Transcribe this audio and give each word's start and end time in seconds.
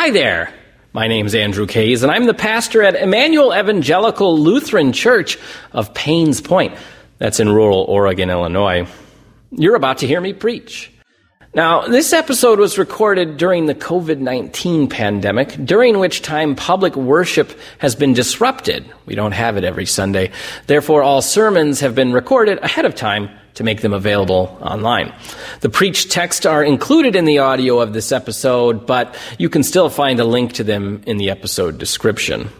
Hi 0.00 0.10
there. 0.10 0.54
My 0.92 1.08
name's 1.08 1.34
Andrew 1.34 1.66
Kays, 1.66 2.04
and 2.04 2.12
I'm 2.12 2.26
the 2.26 2.32
pastor 2.32 2.84
at 2.84 2.94
Emmanuel 2.94 3.52
Evangelical 3.52 4.38
Lutheran 4.38 4.92
Church 4.92 5.36
of 5.72 5.92
Paynes 5.92 6.40
Point. 6.40 6.76
That's 7.18 7.40
in 7.40 7.48
rural 7.48 7.80
Oregon, 7.80 8.30
Illinois. 8.30 8.86
You're 9.50 9.74
about 9.74 9.98
to 9.98 10.06
hear 10.06 10.20
me 10.20 10.34
preach. 10.34 10.92
Now, 11.52 11.88
this 11.88 12.12
episode 12.12 12.60
was 12.60 12.78
recorded 12.78 13.38
during 13.38 13.66
the 13.66 13.74
COVID 13.74 14.20
19 14.20 14.88
pandemic, 14.88 15.56
during 15.64 15.98
which 15.98 16.22
time 16.22 16.54
public 16.54 16.94
worship 16.94 17.58
has 17.78 17.96
been 17.96 18.12
disrupted. 18.12 18.88
We 19.04 19.16
don't 19.16 19.32
have 19.32 19.56
it 19.56 19.64
every 19.64 19.86
Sunday. 19.86 20.30
Therefore, 20.68 21.02
all 21.02 21.22
sermons 21.22 21.80
have 21.80 21.96
been 21.96 22.12
recorded 22.12 22.60
ahead 22.62 22.84
of 22.84 22.94
time 22.94 23.30
to 23.58 23.64
make 23.64 23.80
them 23.80 23.92
available 23.92 24.56
online. 24.62 25.12
The 25.62 25.68
preached 25.68 26.12
texts 26.12 26.46
are 26.46 26.62
included 26.62 27.16
in 27.16 27.24
the 27.24 27.38
audio 27.38 27.80
of 27.80 27.92
this 27.92 28.12
episode, 28.12 28.86
but 28.86 29.18
you 29.36 29.48
can 29.48 29.64
still 29.64 29.90
find 29.90 30.20
a 30.20 30.24
link 30.24 30.52
to 30.54 30.64
them 30.64 31.02
in 31.08 31.16
the 31.16 31.30
episode 31.30 31.76
description. 31.76 32.50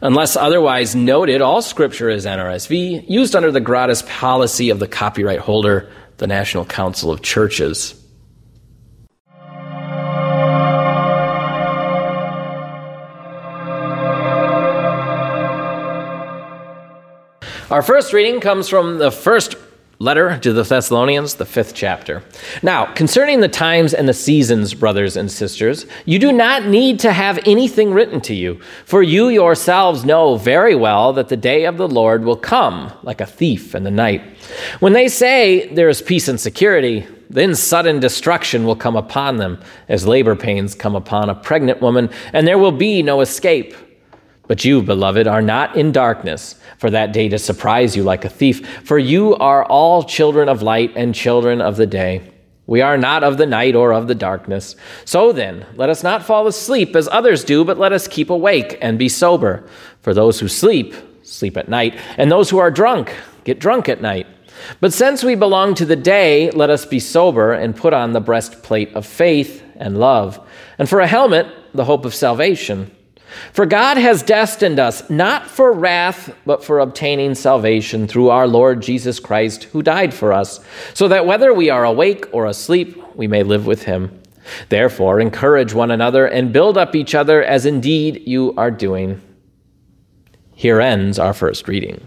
Unless 0.00 0.36
otherwise 0.36 0.94
noted, 0.94 1.42
all 1.42 1.60
scripture 1.60 2.08
is 2.08 2.24
NRSV, 2.24 3.04
used 3.06 3.36
under 3.36 3.52
the 3.52 3.60
gratis 3.60 4.02
policy 4.06 4.70
of 4.70 4.78
the 4.78 4.88
copyright 4.88 5.40
holder, 5.40 5.92
the 6.16 6.26
National 6.26 6.64
Council 6.64 7.10
of 7.10 7.20
Churches. 7.20 7.94
Our 17.70 17.82
first 17.82 18.14
reading 18.14 18.40
comes 18.40 18.70
from 18.70 18.96
the 18.96 19.10
first 19.10 19.54
letter 20.00 20.38
to 20.38 20.54
the 20.54 20.62
Thessalonians, 20.62 21.34
the 21.34 21.44
fifth 21.44 21.74
chapter. 21.74 22.24
Now, 22.62 22.86
concerning 22.94 23.40
the 23.40 23.48
times 23.48 23.92
and 23.92 24.08
the 24.08 24.14
seasons, 24.14 24.72
brothers 24.72 25.14
and 25.14 25.30
sisters, 25.30 25.84
you 26.06 26.18
do 26.18 26.32
not 26.32 26.64
need 26.64 26.98
to 27.00 27.12
have 27.12 27.38
anything 27.44 27.92
written 27.92 28.22
to 28.22 28.34
you, 28.34 28.60
for 28.86 29.02
you 29.02 29.28
yourselves 29.28 30.06
know 30.06 30.36
very 30.36 30.74
well 30.74 31.12
that 31.12 31.28
the 31.28 31.36
day 31.36 31.66
of 31.66 31.76
the 31.76 31.86
Lord 31.86 32.24
will 32.24 32.38
come 32.38 32.90
like 33.02 33.20
a 33.20 33.26
thief 33.26 33.74
in 33.74 33.84
the 33.84 33.90
night. 33.90 34.22
When 34.80 34.94
they 34.94 35.06
say 35.06 35.68
there 35.68 35.90
is 35.90 36.00
peace 36.00 36.28
and 36.28 36.40
security, 36.40 37.06
then 37.28 37.54
sudden 37.54 38.00
destruction 38.00 38.64
will 38.64 38.76
come 38.76 38.96
upon 38.96 39.36
them, 39.36 39.60
as 39.86 40.06
labor 40.06 40.34
pains 40.34 40.74
come 40.74 40.96
upon 40.96 41.28
a 41.28 41.34
pregnant 41.34 41.82
woman, 41.82 42.08
and 42.32 42.46
there 42.46 42.58
will 42.58 42.72
be 42.72 43.02
no 43.02 43.20
escape. 43.20 43.74
But 44.50 44.64
you, 44.64 44.82
beloved, 44.82 45.28
are 45.28 45.42
not 45.42 45.76
in 45.76 45.92
darkness 45.92 46.56
for 46.76 46.90
that 46.90 47.12
day 47.12 47.28
to 47.28 47.38
surprise 47.38 47.94
you 47.94 48.02
like 48.02 48.24
a 48.24 48.28
thief, 48.28 48.66
for 48.82 48.98
you 48.98 49.36
are 49.36 49.64
all 49.64 50.02
children 50.02 50.48
of 50.48 50.60
light 50.60 50.90
and 50.96 51.14
children 51.14 51.60
of 51.60 51.76
the 51.76 51.86
day. 51.86 52.32
We 52.66 52.80
are 52.80 52.98
not 52.98 53.22
of 53.22 53.38
the 53.38 53.46
night 53.46 53.76
or 53.76 53.92
of 53.92 54.08
the 54.08 54.14
darkness. 54.16 54.74
So 55.04 55.30
then, 55.30 55.66
let 55.76 55.88
us 55.88 56.02
not 56.02 56.24
fall 56.24 56.48
asleep 56.48 56.96
as 56.96 57.06
others 57.12 57.44
do, 57.44 57.64
but 57.64 57.78
let 57.78 57.92
us 57.92 58.08
keep 58.08 58.28
awake 58.28 58.76
and 58.80 58.98
be 58.98 59.08
sober. 59.08 59.68
For 60.00 60.12
those 60.12 60.40
who 60.40 60.48
sleep, 60.48 60.96
sleep 61.22 61.56
at 61.56 61.68
night, 61.68 61.96
and 62.16 62.28
those 62.28 62.50
who 62.50 62.58
are 62.58 62.72
drunk, 62.72 63.14
get 63.44 63.60
drunk 63.60 63.88
at 63.88 64.02
night. 64.02 64.26
But 64.80 64.92
since 64.92 65.22
we 65.22 65.36
belong 65.36 65.76
to 65.76 65.86
the 65.86 65.94
day, 65.94 66.50
let 66.50 66.70
us 66.70 66.84
be 66.84 66.98
sober 66.98 67.52
and 67.52 67.76
put 67.76 67.92
on 67.92 68.14
the 68.14 68.20
breastplate 68.20 68.92
of 68.96 69.06
faith 69.06 69.62
and 69.76 70.00
love, 70.00 70.44
and 70.76 70.88
for 70.88 70.98
a 70.98 71.06
helmet, 71.06 71.46
the 71.72 71.84
hope 71.84 72.04
of 72.04 72.16
salvation. 72.16 72.90
For 73.52 73.66
God 73.66 73.96
has 73.96 74.22
destined 74.22 74.78
us 74.78 75.08
not 75.08 75.46
for 75.46 75.72
wrath, 75.72 76.34
but 76.46 76.64
for 76.64 76.78
obtaining 76.78 77.34
salvation 77.34 78.06
through 78.06 78.30
our 78.30 78.46
Lord 78.46 78.82
Jesus 78.82 79.20
Christ, 79.20 79.64
who 79.64 79.82
died 79.82 80.12
for 80.12 80.32
us, 80.32 80.60
so 80.94 81.08
that 81.08 81.26
whether 81.26 81.54
we 81.54 81.70
are 81.70 81.84
awake 81.84 82.26
or 82.32 82.46
asleep, 82.46 82.96
we 83.14 83.26
may 83.26 83.42
live 83.42 83.66
with 83.66 83.84
him. 83.84 84.20
Therefore, 84.68 85.20
encourage 85.20 85.74
one 85.74 85.90
another 85.90 86.26
and 86.26 86.52
build 86.52 86.76
up 86.76 86.94
each 86.94 87.14
other 87.14 87.42
as 87.42 87.66
indeed 87.66 88.22
you 88.26 88.54
are 88.56 88.70
doing. 88.70 89.20
Here 90.54 90.80
ends 90.80 91.18
our 91.18 91.32
first 91.32 91.68
reading. 91.68 92.06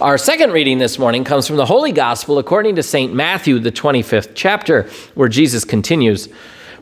Our 0.00 0.16
second 0.16 0.52
reading 0.52 0.78
this 0.78 0.98
morning 0.98 1.24
comes 1.24 1.46
from 1.46 1.56
the 1.56 1.66
Holy 1.66 1.92
Gospel 1.92 2.38
according 2.38 2.76
to 2.76 2.82
St. 2.82 3.12
Matthew, 3.12 3.58
the 3.58 3.70
25th 3.70 4.30
chapter, 4.34 4.88
where 5.14 5.28
Jesus 5.28 5.64
continues. 5.64 6.28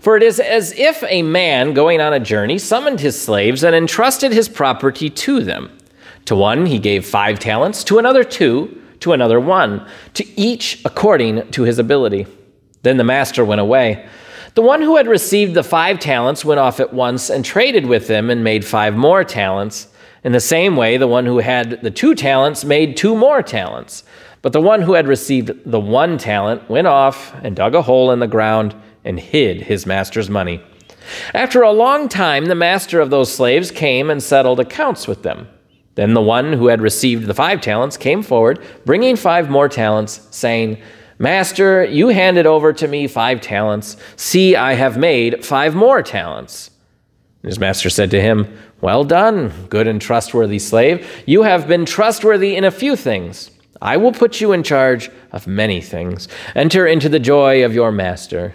For 0.01 0.17
it 0.17 0.23
is 0.23 0.39
as 0.39 0.73
if 0.73 1.03
a 1.05 1.23
man 1.23 1.75
going 1.75 2.01
on 2.01 2.13
a 2.13 2.21
journey 2.21 2.59
summoned 2.59 3.01
his 3.01 3.21
slaves 3.21 3.65
and 3.65 3.75
entrusted 3.75 4.33
his 4.33 4.49
property 4.49 5.11
to 5.11 5.43
them. 5.43 5.77
To 6.27 6.37
one 6.37 6.67
he 6.67 6.79
gave 6.79 7.07
five 7.07 7.39
talents, 7.39 7.83
to 7.85 7.99
another 7.99 8.23
two, 8.23 8.81
to 9.01 9.13
another 9.13 9.41
one, 9.41 9.87
to 10.15 10.25
each 10.39 10.83
according 10.85 11.51
to 11.53 11.63
his 11.63 11.79
ability. 11.79 12.27
Then 12.83 12.97
the 12.97 13.05
master 13.05 13.45
went 13.45 13.61
away. 13.61 14.09
The 14.55 14.63
one 14.63 14.83
who 14.83 14.97
had 14.97 15.09
received 15.09 15.55
the 15.55 15.63
five 15.63 15.99
talents 16.01 16.45
went 16.45 16.61
off 16.61 16.81
at 16.81 16.93
once 16.93 17.31
and 17.31 17.45
traded 17.45 17.87
with 17.87 18.09
them 18.09 18.31
and 18.31 18.43
made 18.43 18.65
five 18.65 18.97
more 18.97 19.25
talents. 19.25 19.89
In 20.25 20.33
the 20.33 20.41
same 20.41 20.77
way, 20.77 20.97
the 20.97 21.07
one 21.07 21.27
who 21.27 21.39
had 21.39 21.81
the 21.83 21.91
two 21.91 22.15
talents 22.15 22.65
made 22.65 22.97
two 22.97 23.15
more 23.15 23.43
talents. 23.43 24.05
But 24.43 24.53
the 24.53 24.61
one 24.61 24.83
who 24.83 24.95
had 24.95 25.07
received 25.07 25.53
the 25.65 25.81
one 25.81 26.19
talent 26.19 26.69
went 26.69 26.87
off 26.87 27.35
and 27.43 27.57
dug 27.57 27.75
a 27.75 27.83
hole 27.83 28.11
in 28.11 28.21
the 28.21 28.27
ground 28.27 28.75
and 29.09 29.19
hid 29.19 29.63
his 29.63 29.87
master's 29.87 30.31
money. 30.31 30.63
After 31.35 31.63
a 31.63 31.73
long 31.73 32.09
time, 32.09 32.45
the 32.45 32.55
master 32.55 33.01
of 33.01 33.11
those 33.11 33.33
slaves 33.33 33.71
came 33.71 34.11
and 34.11 34.23
settled 34.23 34.61
accounts 34.61 35.09
with 35.09 35.23
them. 35.23 35.49
Then 35.95 36.15
the 36.15 36.23
one 36.23 36.53
who 36.53 36.69
had 36.69 36.81
received 36.81 37.27
the 37.27 37.35
five 37.35 37.61
talents 37.61 37.97
came 37.97 38.23
forward, 38.23 38.63
bringing 38.85 39.17
five 39.17 39.51
more 39.51 39.69
talents, 39.69 40.29
saying, 40.31 40.81
Master, 41.19 41.85
you 41.85 42.09
handed 42.09 42.47
over 42.47 42.73
to 42.75 42.87
me 42.87 43.09
five 43.09 43.41
talents. 43.41 43.97
See, 44.15 44.55
I 44.55 44.75
have 44.75 44.97
made 44.97 45.45
five 45.45 45.75
more 45.75 46.03
talents. 46.03 46.71
His 47.43 47.59
master 47.59 47.91
said 47.91 48.13
to 48.13 48.21
him, 48.21 48.57
Well 48.81 49.03
done, 49.03 49.67
good 49.69 49.89
and 49.89 50.01
trustworthy 50.01 50.61
slave. 50.61 51.09
You 51.27 51.43
have 51.43 51.67
been 51.67 51.85
trustworthy 51.85 52.55
in 52.55 52.63
a 52.63 52.71
few 52.71 52.95
things. 52.95 53.51
I 53.81 53.97
will 53.97 54.13
put 54.13 54.41
you 54.41 54.53
in 54.53 54.63
charge 54.63 55.11
of 55.33 55.47
many 55.47 55.81
things. 55.81 56.29
Enter 56.55 56.87
into 56.87 57.09
the 57.09 57.19
joy 57.19 57.65
of 57.65 57.75
your 57.75 57.91
master. 57.91 58.55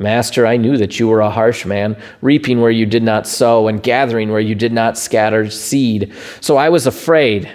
Master, 0.00 0.46
I 0.46 0.56
knew 0.56 0.78
that 0.78 0.98
you 0.98 1.08
were 1.08 1.20
a 1.20 1.28
harsh 1.28 1.66
man, 1.66 1.94
reaping 2.22 2.62
where 2.62 2.70
you 2.70 2.86
did 2.86 3.02
not 3.02 3.26
sow 3.26 3.68
and 3.68 3.82
gathering 3.82 4.30
where 4.30 4.40
you 4.40 4.54
did 4.54 4.72
not 4.72 4.96
scatter 4.96 5.50
seed. 5.50 6.14
So 6.40 6.56
I 6.56 6.70
was 6.70 6.86
afraid, 6.86 7.50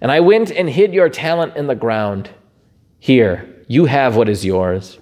and 0.00 0.12
I 0.12 0.20
went 0.20 0.52
and 0.52 0.70
hid 0.70 0.94
your 0.94 1.08
talent 1.08 1.56
in 1.56 1.66
the 1.66 1.74
ground. 1.74 2.30
Here, 3.00 3.64
you 3.66 3.86
have 3.86 4.14
what 4.14 4.28
is 4.28 4.44
yours. 4.44 5.00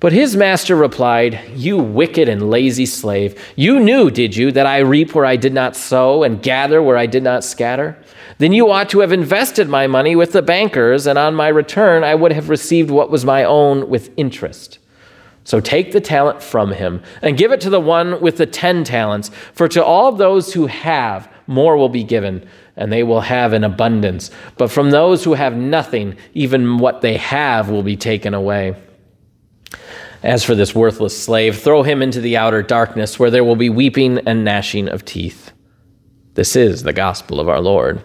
But 0.00 0.12
his 0.12 0.34
master 0.34 0.74
replied, 0.74 1.38
You 1.54 1.78
wicked 1.78 2.28
and 2.28 2.50
lazy 2.50 2.86
slave, 2.86 3.40
you 3.54 3.78
knew, 3.78 4.10
did 4.10 4.34
you, 4.34 4.50
that 4.50 4.66
I 4.66 4.78
reap 4.78 5.14
where 5.14 5.26
I 5.26 5.36
did 5.36 5.54
not 5.54 5.76
sow 5.76 6.24
and 6.24 6.42
gather 6.42 6.82
where 6.82 6.96
I 6.96 7.06
did 7.06 7.22
not 7.22 7.44
scatter? 7.44 7.96
Then 8.38 8.52
you 8.52 8.68
ought 8.68 8.88
to 8.88 9.00
have 9.00 9.12
invested 9.12 9.68
my 9.68 9.86
money 9.86 10.16
with 10.16 10.32
the 10.32 10.42
bankers, 10.42 11.06
and 11.06 11.16
on 11.16 11.36
my 11.36 11.46
return 11.46 12.02
I 12.02 12.16
would 12.16 12.32
have 12.32 12.48
received 12.48 12.90
what 12.90 13.12
was 13.12 13.24
my 13.24 13.44
own 13.44 13.88
with 13.88 14.10
interest. 14.16 14.80
So 15.44 15.60
take 15.60 15.92
the 15.92 16.00
talent 16.00 16.42
from 16.42 16.72
him 16.72 17.02
and 17.22 17.38
give 17.38 17.50
it 17.50 17.60
to 17.62 17.70
the 17.70 17.80
one 17.80 18.20
with 18.20 18.36
the 18.36 18.46
ten 18.46 18.84
talents. 18.84 19.30
For 19.54 19.68
to 19.68 19.84
all 19.84 20.12
those 20.12 20.52
who 20.52 20.66
have, 20.66 21.32
more 21.46 21.76
will 21.76 21.88
be 21.88 22.04
given, 22.04 22.46
and 22.76 22.92
they 22.92 23.02
will 23.02 23.22
have 23.22 23.52
in 23.52 23.64
abundance. 23.64 24.30
But 24.56 24.70
from 24.70 24.90
those 24.90 25.24
who 25.24 25.34
have 25.34 25.56
nothing, 25.56 26.16
even 26.34 26.78
what 26.78 27.00
they 27.00 27.16
have 27.16 27.68
will 27.68 27.82
be 27.82 27.96
taken 27.96 28.34
away. 28.34 28.76
As 30.22 30.44
for 30.44 30.54
this 30.54 30.74
worthless 30.74 31.20
slave, 31.20 31.58
throw 31.58 31.82
him 31.82 32.02
into 32.02 32.20
the 32.20 32.36
outer 32.36 32.62
darkness, 32.62 33.18
where 33.18 33.30
there 33.30 33.44
will 33.44 33.56
be 33.56 33.70
weeping 33.70 34.18
and 34.26 34.44
gnashing 34.44 34.88
of 34.88 35.04
teeth. 35.04 35.52
This 36.34 36.54
is 36.54 36.82
the 36.82 36.92
gospel 36.92 37.40
of 37.40 37.48
our 37.48 37.60
Lord. 37.60 38.02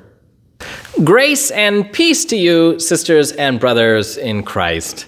Grace 1.03 1.51
and 1.51 1.91
peace 1.91 2.23
to 2.25 2.37
you, 2.37 2.79
sisters 2.79 3.33
and 3.33 3.59
brothers 3.59 4.17
in 4.17 4.43
Christ. 4.43 5.07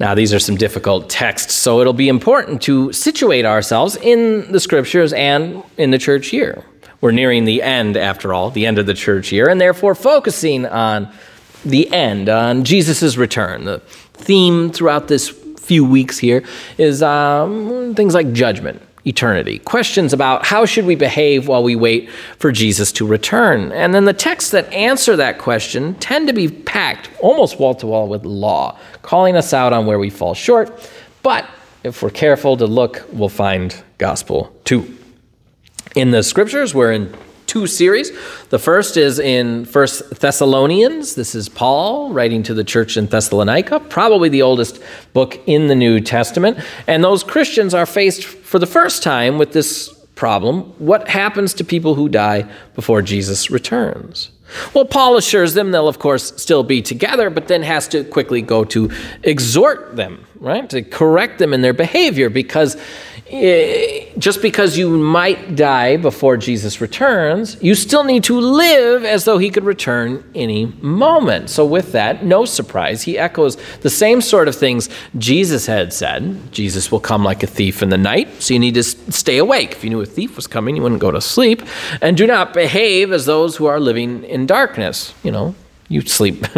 Now, 0.00 0.14
these 0.14 0.34
are 0.34 0.40
some 0.40 0.56
difficult 0.56 1.08
texts, 1.08 1.54
so 1.54 1.80
it'll 1.80 1.92
be 1.92 2.08
important 2.08 2.62
to 2.62 2.92
situate 2.92 3.44
ourselves 3.44 3.96
in 3.96 4.50
the 4.50 4.58
scriptures 4.58 5.12
and 5.12 5.62
in 5.76 5.92
the 5.92 5.98
church 5.98 6.32
year. 6.32 6.64
We're 7.00 7.12
nearing 7.12 7.44
the 7.44 7.62
end, 7.62 7.96
after 7.96 8.34
all, 8.34 8.50
the 8.50 8.66
end 8.66 8.78
of 8.78 8.86
the 8.86 8.94
church 8.94 9.30
year, 9.30 9.48
and 9.48 9.60
therefore 9.60 9.94
focusing 9.94 10.66
on 10.66 11.12
the 11.64 11.92
end, 11.92 12.28
on 12.28 12.64
Jesus' 12.64 13.16
return. 13.16 13.64
The 13.64 13.78
theme 14.14 14.72
throughout 14.72 15.08
this 15.08 15.28
few 15.28 15.84
weeks 15.84 16.18
here 16.18 16.42
is 16.76 17.02
um, 17.02 17.94
things 17.94 18.14
like 18.14 18.32
judgment, 18.32 18.82
eternity. 19.06 19.58
Questions 19.58 20.12
about 20.12 20.46
how 20.46 20.64
should 20.64 20.86
we 20.86 20.94
behave 20.94 21.48
while 21.48 21.62
we 21.62 21.76
wait 21.76 22.10
for 22.38 22.50
Jesus 22.52 22.90
to 22.92 23.06
return. 23.06 23.72
And 23.72 23.94
then 23.94 24.04
the 24.04 24.12
texts 24.12 24.50
that 24.52 24.72
answer 24.72 25.16
that 25.16 25.38
question 25.38 25.94
tend 25.96 26.26
to 26.28 26.32
be 26.32 26.48
packed 26.48 27.10
almost 27.20 27.58
wall 27.58 27.74
to 27.76 27.86
wall 27.86 28.08
with 28.08 28.24
law, 28.24 28.78
calling 29.02 29.36
us 29.36 29.52
out 29.52 29.72
on 29.72 29.86
where 29.86 29.98
we 29.98 30.10
fall 30.10 30.34
short. 30.34 30.90
But 31.22 31.48
if 31.82 32.02
we're 32.02 32.10
careful 32.10 32.56
to 32.56 32.66
look, 32.66 33.04
we'll 33.12 33.28
find 33.28 33.82
gospel 33.98 34.54
too. 34.64 34.96
In 35.94 36.10
the 36.10 36.22
scriptures, 36.22 36.74
we're 36.74 36.92
in 36.92 37.14
two 37.54 37.68
series. 37.68 38.10
The 38.48 38.58
first 38.58 38.96
is 38.96 39.20
in 39.20 39.64
First 39.64 40.18
Thessalonians. 40.18 41.14
This 41.14 41.36
is 41.36 41.48
Paul 41.48 42.12
writing 42.12 42.42
to 42.42 42.52
the 42.52 42.64
church 42.64 42.96
in 42.96 43.06
Thessalonica, 43.06 43.78
probably 43.78 44.28
the 44.28 44.42
oldest 44.42 44.82
book 45.12 45.40
in 45.46 45.68
the 45.68 45.76
New 45.76 46.00
Testament. 46.00 46.58
And 46.88 47.04
those 47.04 47.22
Christians 47.22 47.72
are 47.72 47.86
faced 47.86 48.24
for 48.24 48.58
the 48.58 48.66
first 48.66 49.04
time 49.04 49.38
with 49.38 49.52
this 49.52 49.94
problem 50.16 50.62
what 50.78 51.08
happens 51.08 51.54
to 51.54 51.64
people 51.64 51.94
who 51.94 52.08
die 52.08 52.48
before 52.74 53.02
Jesus 53.02 53.50
returns? 53.50 54.30
Well, 54.72 54.84
Paul 54.84 55.16
assures 55.16 55.54
them 55.54 55.70
they'll, 55.70 55.88
of 55.88 55.98
course, 55.98 56.32
still 56.40 56.62
be 56.62 56.82
together, 56.82 57.30
but 57.30 57.48
then 57.48 57.62
has 57.62 57.88
to 57.88 58.04
quickly 58.04 58.42
go 58.42 58.64
to 58.64 58.90
exhort 59.22 59.96
them, 59.96 60.26
right? 60.36 60.68
To 60.70 60.82
correct 60.82 61.38
them 61.38 61.52
in 61.52 61.62
their 61.62 61.72
behavior 61.72 62.30
because 62.30 62.76
just 63.30 64.42
because 64.42 64.76
you 64.76 64.90
might 64.90 65.56
die 65.56 65.96
before 65.96 66.36
Jesus 66.36 66.82
returns, 66.82 67.56
you 67.62 67.74
still 67.74 68.04
need 68.04 68.22
to 68.24 68.38
live 68.38 69.02
as 69.02 69.24
though 69.24 69.38
he 69.38 69.48
could 69.48 69.64
return 69.64 70.22
any 70.34 70.66
moment. 70.82 71.48
So, 71.48 71.64
with 71.64 71.92
that, 71.92 72.22
no 72.22 72.44
surprise, 72.44 73.02
he 73.02 73.18
echoes 73.18 73.56
the 73.80 73.88
same 73.88 74.20
sort 74.20 74.46
of 74.46 74.54
things 74.54 74.90
Jesus 75.16 75.64
had 75.64 75.92
said. 75.92 76.52
Jesus 76.52 76.92
will 76.92 77.00
come 77.00 77.24
like 77.24 77.42
a 77.42 77.46
thief 77.46 77.82
in 77.82 77.88
the 77.88 77.96
night, 77.96 78.42
so 78.42 78.52
you 78.52 78.60
need 78.60 78.74
to 78.74 78.82
stay 78.82 79.38
awake. 79.38 79.72
If 79.72 79.84
you 79.84 79.90
knew 79.90 80.02
a 80.02 80.06
thief 80.06 80.36
was 80.36 80.46
coming, 80.46 80.76
you 80.76 80.82
wouldn't 80.82 81.00
go 81.00 81.10
to 81.10 81.20
sleep. 81.20 81.62
And 82.02 82.18
do 82.18 82.26
not 82.26 82.52
behave 82.52 83.10
as 83.10 83.24
those 83.24 83.56
who 83.56 83.64
are 83.64 83.80
living 83.80 84.24
in 84.24 84.46
darkness. 84.46 85.14
You 85.22 85.32
know, 85.32 85.54
you 85.88 86.02
sleep. 86.02 86.44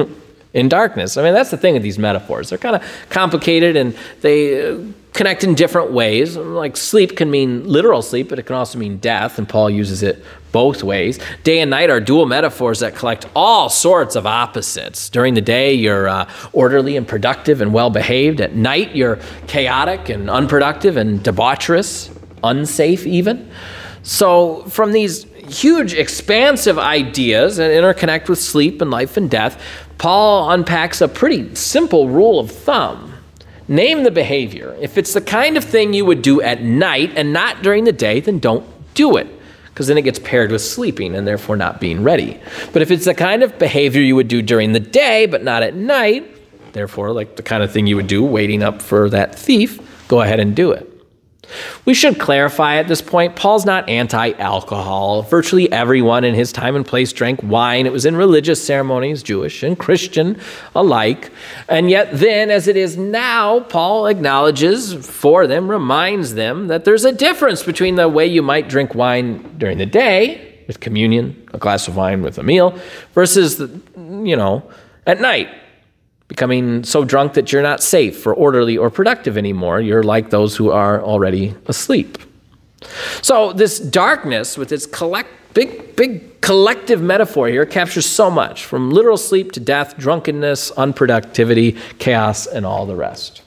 in 0.56 0.70
darkness. 0.70 1.18
I 1.18 1.22
mean, 1.22 1.34
that's 1.34 1.50
the 1.50 1.58
thing 1.58 1.74
with 1.74 1.82
these 1.82 1.98
metaphors. 1.98 2.48
They're 2.48 2.58
kind 2.58 2.76
of 2.76 2.82
complicated 3.10 3.76
and 3.76 3.94
they 4.22 4.70
uh, 4.70 4.78
connect 5.16 5.42
in 5.42 5.54
different 5.54 5.90
ways. 5.90 6.36
Like 6.36 6.76
sleep 6.76 7.16
can 7.16 7.30
mean 7.30 7.66
literal 7.66 8.02
sleep, 8.02 8.28
but 8.28 8.38
it 8.38 8.44
can 8.44 8.54
also 8.54 8.78
mean 8.78 8.98
death, 8.98 9.38
and 9.38 9.48
Paul 9.48 9.70
uses 9.70 10.02
it 10.02 10.22
both 10.52 10.82
ways. 10.82 11.18
Day 11.42 11.60
and 11.60 11.70
night 11.70 11.90
are 11.90 12.00
dual 12.00 12.26
metaphors 12.26 12.80
that 12.80 12.94
collect 12.94 13.26
all 13.34 13.68
sorts 13.68 14.16
of 14.16 14.26
opposites. 14.26 15.08
During 15.08 15.34
the 15.34 15.40
day, 15.40 15.74
you're 15.74 16.08
uh, 16.08 16.30
orderly 16.52 16.96
and 16.96 17.06
productive 17.06 17.60
and 17.60 17.74
well 17.74 17.90
behaved. 17.90 18.40
At 18.40 18.54
night, 18.54 18.94
you're 18.94 19.18
chaotic 19.46 20.08
and 20.08 20.30
unproductive 20.30 20.96
and 20.96 21.20
debaucherous, 21.20 22.16
unsafe 22.44 23.06
even. 23.06 23.50
So, 24.02 24.62
from 24.64 24.92
these 24.92 25.24
huge, 25.48 25.94
expansive 25.94 26.78
ideas 26.78 27.56
that 27.56 27.70
interconnect 27.70 28.28
with 28.28 28.38
sleep 28.38 28.80
and 28.80 28.90
life 28.90 29.16
and 29.16 29.30
death, 29.30 29.60
Paul 29.98 30.50
unpacks 30.50 31.00
a 31.00 31.08
pretty 31.08 31.54
simple 31.54 32.08
rule 32.08 32.38
of 32.38 32.50
thumb 32.50 33.15
Name 33.68 34.04
the 34.04 34.10
behavior. 34.10 34.76
If 34.80 34.96
it's 34.96 35.12
the 35.12 35.20
kind 35.20 35.56
of 35.56 35.64
thing 35.64 35.92
you 35.92 36.04
would 36.04 36.22
do 36.22 36.40
at 36.40 36.62
night 36.62 37.12
and 37.16 37.32
not 37.32 37.62
during 37.62 37.84
the 37.84 37.92
day, 37.92 38.20
then 38.20 38.38
don't 38.38 38.64
do 38.94 39.16
it, 39.16 39.26
because 39.66 39.88
then 39.88 39.98
it 39.98 40.02
gets 40.02 40.18
paired 40.18 40.52
with 40.52 40.62
sleeping 40.62 41.14
and 41.14 41.26
therefore 41.26 41.56
not 41.56 41.80
being 41.80 42.04
ready. 42.04 42.40
But 42.72 42.82
if 42.82 42.90
it's 42.90 43.06
the 43.06 43.14
kind 43.14 43.42
of 43.42 43.58
behavior 43.58 44.00
you 44.00 44.14
would 44.14 44.28
do 44.28 44.40
during 44.40 44.72
the 44.72 44.80
day 44.80 45.26
but 45.26 45.42
not 45.42 45.62
at 45.62 45.74
night, 45.74 46.32
therefore, 46.72 47.12
like 47.12 47.36
the 47.36 47.42
kind 47.42 47.62
of 47.62 47.72
thing 47.72 47.86
you 47.86 47.96
would 47.96 48.06
do 48.06 48.24
waiting 48.24 48.62
up 48.62 48.80
for 48.80 49.10
that 49.10 49.34
thief, 49.34 49.80
go 50.08 50.20
ahead 50.20 50.38
and 50.38 50.54
do 50.54 50.70
it. 50.70 50.95
We 51.84 51.94
should 51.94 52.18
clarify 52.18 52.76
at 52.76 52.88
this 52.88 53.00
point 53.00 53.36
Paul's 53.36 53.64
not 53.64 53.88
anti 53.88 54.32
alcohol. 54.32 55.22
Virtually 55.22 55.70
everyone 55.72 56.24
in 56.24 56.34
his 56.34 56.52
time 56.52 56.76
and 56.76 56.86
place 56.86 57.12
drank 57.12 57.42
wine. 57.42 57.86
It 57.86 57.92
was 57.92 58.06
in 58.06 58.16
religious 58.16 58.64
ceremonies, 58.64 59.22
Jewish 59.22 59.62
and 59.62 59.78
Christian 59.78 60.40
alike. 60.74 61.30
And 61.68 61.90
yet, 61.90 62.10
then, 62.12 62.50
as 62.50 62.68
it 62.68 62.76
is 62.76 62.96
now, 62.96 63.60
Paul 63.60 64.06
acknowledges 64.06 64.94
for 64.94 65.46
them, 65.46 65.70
reminds 65.70 66.34
them 66.34 66.68
that 66.68 66.84
there's 66.84 67.04
a 67.04 67.12
difference 67.12 67.62
between 67.62 67.94
the 67.94 68.08
way 68.08 68.26
you 68.26 68.42
might 68.42 68.68
drink 68.68 68.94
wine 68.94 69.56
during 69.58 69.78
the 69.78 69.86
day 69.86 70.64
with 70.66 70.80
communion, 70.80 71.48
a 71.52 71.58
glass 71.58 71.86
of 71.86 71.96
wine 71.96 72.22
with 72.22 72.38
a 72.38 72.42
meal, 72.42 72.78
versus, 73.14 73.60
you 73.60 74.36
know, 74.36 74.68
at 75.06 75.20
night 75.20 75.48
becoming 76.28 76.84
so 76.84 77.04
drunk 77.04 77.34
that 77.34 77.52
you're 77.52 77.62
not 77.62 77.82
safe 77.82 78.26
or 78.26 78.34
orderly 78.34 78.76
or 78.76 78.90
productive 78.90 79.38
anymore. 79.38 79.80
You're 79.80 80.02
like 80.02 80.30
those 80.30 80.56
who 80.56 80.70
are 80.70 81.02
already 81.02 81.54
asleep. 81.66 82.18
So, 83.22 83.52
this 83.52 83.78
darkness, 83.78 84.58
with 84.58 84.70
its 84.70 84.86
collect, 84.86 85.30
big, 85.54 85.96
big 85.96 86.40
collective 86.40 87.00
metaphor 87.00 87.48
here, 87.48 87.64
captures 87.64 88.06
so 88.06 88.30
much 88.30 88.64
from 88.64 88.90
literal 88.90 89.16
sleep 89.16 89.52
to 89.52 89.60
death, 89.60 89.96
drunkenness, 89.96 90.70
unproductivity, 90.72 91.78
chaos, 91.98 92.46
and 92.46 92.66
all 92.66 92.86
the 92.86 92.94
rest. 92.94 93.42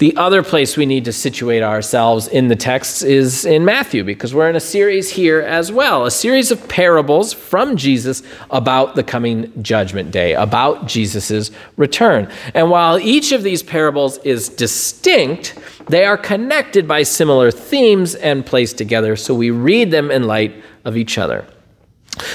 The 0.00 0.16
other 0.16 0.42
place 0.42 0.78
we 0.78 0.86
need 0.86 1.04
to 1.04 1.12
situate 1.12 1.62
ourselves 1.62 2.26
in 2.26 2.48
the 2.48 2.56
texts 2.56 3.02
is 3.02 3.44
in 3.44 3.66
Matthew, 3.66 4.02
because 4.02 4.34
we're 4.34 4.48
in 4.48 4.56
a 4.56 4.60
series 4.60 5.10
here 5.10 5.42
as 5.42 5.70
well, 5.70 6.06
a 6.06 6.10
series 6.10 6.50
of 6.50 6.66
parables 6.70 7.34
from 7.34 7.76
Jesus 7.76 8.22
about 8.48 8.94
the 8.94 9.02
coming 9.02 9.52
judgment 9.62 10.10
day, 10.10 10.32
about 10.32 10.86
Jesus' 10.86 11.50
return. 11.76 12.32
And 12.54 12.70
while 12.70 12.98
each 12.98 13.32
of 13.32 13.42
these 13.42 13.62
parables 13.62 14.16
is 14.24 14.48
distinct, 14.48 15.58
they 15.90 16.06
are 16.06 16.16
connected 16.16 16.88
by 16.88 17.02
similar 17.02 17.50
themes 17.50 18.14
and 18.14 18.46
placed 18.46 18.78
together, 18.78 19.16
so 19.16 19.34
we 19.34 19.50
read 19.50 19.90
them 19.90 20.10
in 20.10 20.24
light 20.24 20.64
of 20.86 20.96
each 20.96 21.18
other. 21.18 21.46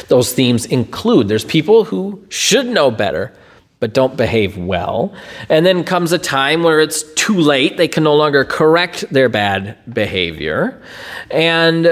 Those 0.08 0.34
themes 0.34 0.68
include 0.68 1.30
there's 1.30 1.44
people 1.44 1.86
who 1.86 2.24
should 2.30 2.68
know 2.68 2.92
better 2.92 3.34
but 3.80 3.94
don't 3.94 4.16
behave 4.16 4.58
well. 4.58 5.14
And 5.50 5.66
then 5.66 5.84
comes 5.84 6.12
a 6.12 6.18
time 6.18 6.64
where 6.64 6.80
it's 6.80 7.04
too 7.14 7.38
late. 7.40 7.78
They 7.78 7.88
can 7.88 8.04
no 8.04 8.16
longer 8.16 8.46
correct 8.46 9.06
their 9.12 9.30
bad 9.30 9.78
behavior. 9.94 10.82
And 11.30 11.88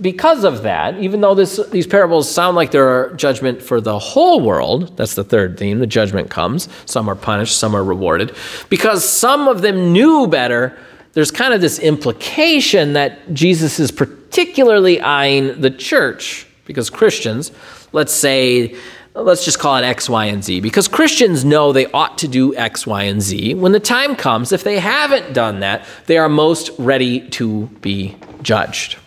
because 0.00 0.44
of 0.44 0.62
that, 0.62 0.98
even 0.98 1.20
though 1.20 1.34
this, 1.34 1.60
these 1.68 1.86
parables 1.86 2.30
sound 2.30 2.56
like 2.56 2.70
they're 2.70 3.12
judgment 3.14 3.62
for 3.62 3.80
the 3.80 3.98
whole 3.98 4.40
world, 4.40 4.96
that's 4.96 5.14
the 5.14 5.24
third 5.24 5.58
theme, 5.58 5.78
the 5.78 5.86
judgment 5.86 6.30
comes. 6.30 6.68
Some 6.86 7.08
are 7.08 7.14
punished, 7.14 7.58
some 7.58 7.74
are 7.74 7.84
rewarded. 7.84 8.34
Because 8.68 9.06
some 9.06 9.46
of 9.46 9.60
them 9.60 9.92
knew 9.92 10.26
better, 10.26 10.76
there's 11.12 11.30
kind 11.30 11.52
of 11.52 11.60
this 11.60 11.78
implication 11.78 12.94
that 12.94 13.34
Jesus 13.34 13.78
is 13.78 13.90
particularly 13.90 15.00
eyeing 15.00 15.60
the 15.60 15.70
church. 15.70 16.46
Because 16.64 16.88
Christians, 16.88 17.52
let's 17.92 18.12
say, 18.12 18.76
let's 19.24 19.44
just 19.44 19.58
call 19.58 19.76
it 19.76 19.84
X, 19.84 20.08
Y, 20.08 20.26
and 20.26 20.42
Z, 20.42 20.60
because 20.60 20.88
Christians 20.88 21.44
know 21.44 21.72
they 21.72 21.86
ought 21.92 22.18
to 22.18 22.28
do 22.28 22.54
X, 22.56 22.86
Y, 22.86 23.02
and 23.04 23.20
Z. 23.20 23.54
When 23.54 23.72
the 23.72 23.80
time 23.80 24.16
comes, 24.16 24.52
if 24.52 24.64
they 24.64 24.78
haven't 24.78 25.32
done 25.32 25.60
that, 25.60 25.84
they 26.06 26.18
are 26.18 26.28
most 26.28 26.70
ready 26.78 27.28
to 27.30 27.66
be 27.80 28.16
judged. 28.42 28.98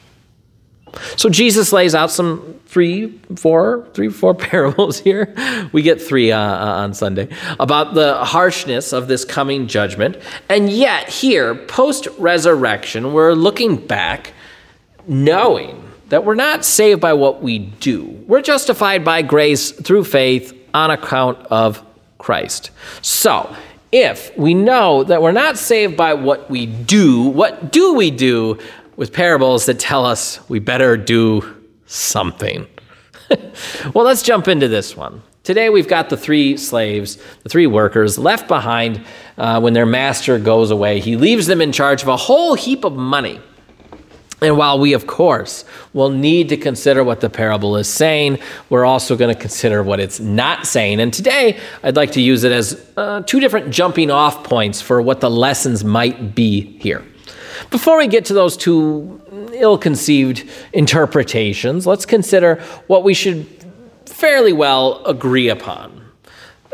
So 1.15 1.29
Jesus 1.29 1.73
lays 1.73 1.95
out 1.95 2.11
some 2.11 2.59
three, 2.65 3.19
four, 3.35 3.87
three, 3.93 4.09
four 4.09 4.33
parables 4.49 4.99
here. 4.99 5.33
We 5.71 5.81
get 5.81 6.01
three 6.01 6.31
uh, 6.31 6.39
uh, 6.39 6.81
on 6.81 6.93
Sunday 6.93 7.29
about 7.59 7.93
the 7.93 8.15
harshness 8.25 8.93
of 8.93 9.07
this 9.07 9.25
coming 9.25 9.67
judgment. 9.67 10.17
And 10.49 10.69
yet, 10.69 11.09
here, 11.09 11.55
post 11.55 12.07
resurrection, 12.17 13.13
we're 13.13 13.33
looking 13.33 13.75
back 13.75 14.33
knowing 15.07 15.92
that 16.13 16.23
we're 16.23 16.35
not 16.35 16.63
saved 16.63 17.01
by 17.01 17.11
what 17.13 17.41
we 17.41 17.57
do. 17.57 18.03
We're 18.27 18.43
justified 18.43 19.03
by 19.03 19.23
grace 19.23 19.71
through 19.71 20.03
faith 20.03 20.55
on 20.71 20.91
account 20.91 21.39
of 21.47 21.83
Christ. 22.19 22.69
So, 23.01 23.55
if 23.91 24.31
we 24.37 24.53
know 24.53 25.03
that 25.05 25.23
we're 25.23 25.31
not 25.31 25.57
saved 25.57 25.97
by 25.97 26.13
what 26.13 26.51
we 26.51 26.67
do, 26.67 27.23
what 27.23 27.71
do 27.71 27.95
we 27.95 28.11
do 28.11 28.59
with 28.95 29.11
parables 29.11 29.65
that 29.65 29.79
tell 29.79 30.05
us 30.05 30.39
we 30.47 30.59
better 30.59 30.97
do 30.97 31.63
something? 31.87 32.67
well, 33.95 34.05
let's 34.05 34.21
jump 34.21 34.47
into 34.47 34.67
this 34.67 34.95
one. 34.95 35.23
Today 35.41 35.71
we've 35.71 35.87
got 35.87 36.11
the 36.11 36.17
three 36.17 36.57
slaves, 36.57 37.17
the 37.41 37.49
three 37.49 37.65
workers 37.65 38.19
left 38.19 38.47
behind 38.47 39.03
uh, 39.39 39.59
when 39.59 39.73
their 39.73 39.87
master 39.87 40.37
goes 40.37 40.69
away. 40.69 40.99
He 40.99 41.15
leaves 41.15 41.47
them 41.47 41.59
in 41.59 41.71
charge 41.71 42.03
of 42.03 42.07
a 42.07 42.17
whole 42.17 42.53
heap 42.53 42.83
of 42.83 42.93
money. 42.93 43.41
And 44.43 44.57
while 44.57 44.77
we, 44.77 44.93
of 44.93 45.07
course, 45.07 45.63
will 45.93 46.09
need 46.09 46.49
to 46.49 46.57
consider 46.57 47.03
what 47.03 47.21
the 47.21 47.29
parable 47.29 47.77
is 47.77 47.87
saying, 47.87 48.39
we're 48.69 48.85
also 48.85 49.15
going 49.15 49.33
to 49.33 49.39
consider 49.39 49.81
what 49.81 49.99
it's 49.99 50.19
not 50.19 50.67
saying. 50.67 50.99
And 50.99 51.13
today, 51.13 51.59
I'd 51.81 51.95
like 51.95 52.11
to 52.13 52.21
use 52.21 52.43
it 52.43 52.51
as 52.51 52.85
uh, 52.97 53.21
two 53.21 53.39
different 53.39 53.71
jumping 53.71 54.11
off 54.11 54.43
points 54.43 54.81
for 54.81 55.01
what 55.01 55.21
the 55.21 55.29
lessons 55.29 55.83
might 55.83 56.35
be 56.35 56.77
here. 56.79 57.03
Before 57.69 57.97
we 57.97 58.07
get 58.07 58.25
to 58.25 58.33
those 58.33 58.57
two 58.57 59.21
ill 59.53 59.77
conceived 59.77 60.49
interpretations, 60.73 61.87
let's 61.87 62.05
consider 62.05 62.55
what 62.87 63.03
we 63.03 63.13
should 63.13 63.47
fairly 64.05 64.53
well 64.53 65.03
agree 65.05 65.49
upon. 65.49 66.01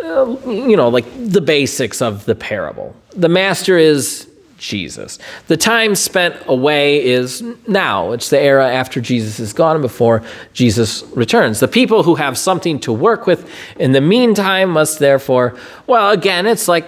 Uh, 0.04 0.38
you 0.48 0.78
know, 0.78 0.88
like 0.88 1.06
the 1.18 1.42
basics 1.42 2.02
of 2.02 2.26
the 2.26 2.36
parable. 2.36 2.96
The 3.16 3.30
master 3.30 3.78
is 3.78 4.28
Jesus. 4.60 5.18
The 5.48 5.58
time 5.58 5.96
spent 5.96 6.36
away 6.46 7.04
is 7.04 7.42
now. 7.68 8.12
It's 8.12 8.30
the 8.30 8.39
era 8.39 8.70
after 8.72 9.01
Jesus 9.01 9.39
is 9.39 9.54
gone 9.54 9.75
and 9.75 9.82
before 9.82 10.22
Jesus 10.54 11.04
returns. 11.16 11.60
The 11.60 11.68
people 11.68 12.04
who 12.04 12.16
have 12.16 12.38
something 12.38 12.80
to 12.82 12.94
work 12.94 13.25
with 13.25 13.50
in 13.78 13.94
the 13.94 14.01
meantime 14.01 14.70
must 14.70 15.00
therefore, 15.00 15.58
well, 15.88 16.12
again, 16.12 16.46
it's 16.46 16.68
like 16.68 16.86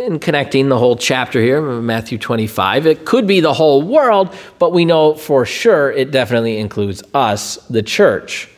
in 0.00 0.18
connecting 0.18 0.68
the 0.68 0.78
whole 0.78 0.96
chapter 0.96 1.40
here, 1.40 1.60
Matthew 1.60 2.18
25, 2.18 2.86
it 2.86 3.04
could 3.04 3.26
be 3.26 3.40
the 3.40 3.54
whole 3.54 3.82
world, 3.82 4.34
but 4.58 4.72
we 4.72 4.84
know 4.84 5.14
for 5.14 5.44
sure 5.44 5.90
it 5.92 6.10
definitely 6.10 6.58
includes 6.58 7.02
us, 7.14 7.56
the 7.68 7.82
church. 7.82 8.48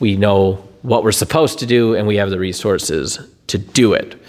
We 0.00 0.16
know 0.16 0.64
what 0.82 1.02
we're 1.02 1.12
supposed 1.12 1.58
to 1.58 1.66
do 1.66 1.94
and 1.94 2.06
we 2.06 2.16
have 2.16 2.30
the 2.30 2.38
resources 2.38 3.18
to 3.48 3.58
do 3.58 3.92
it. 3.92 4.20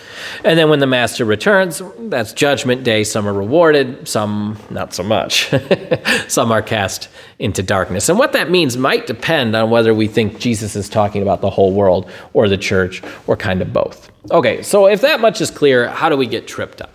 And 0.44 0.58
then 0.58 0.70
when 0.70 0.80
the 0.80 0.88
master 0.88 1.26
returns, 1.26 1.82
that's 2.00 2.34
judgment 2.34 2.84
day. 2.84 3.04
Some 3.04 3.28
are 3.28 3.34
rewarded, 3.34 4.08
some 4.08 4.58
not 4.70 4.94
so 4.94 5.04
much. 5.04 5.52
some 6.28 6.52
are 6.52 6.62
cast 6.62 7.10
into 7.40 7.62
darkness. 7.62 8.10
And 8.10 8.18
what 8.18 8.34
that 8.34 8.50
means 8.50 8.78
might 8.78 9.08
depend 9.08 9.56
on 9.56 9.70
whether 9.70 9.94
we 9.94 10.08
think 10.08 10.40
Jesus 10.40 10.76
is 10.76 10.90
talking 10.90 11.22
about 11.22 11.42
the 11.42 11.50
whole 11.50 11.74
world 11.74 12.10
or 12.34 12.50
the 12.50 12.58
church 12.58 13.04
or 13.28 13.36
kind 13.36 13.62
of 13.62 13.72
both. 13.72 14.12
Okay, 14.32 14.62
so 14.62 14.88
if 14.88 15.02
that 15.02 15.20
much 15.20 15.40
is 15.40 15.52
clear, 15.52 15.88
how 15.88 16.10
do 16.10 16.18
we 16.18 16.28
get 16.28 16.48
tripped 16.48 16.82
up? 16.82 16.92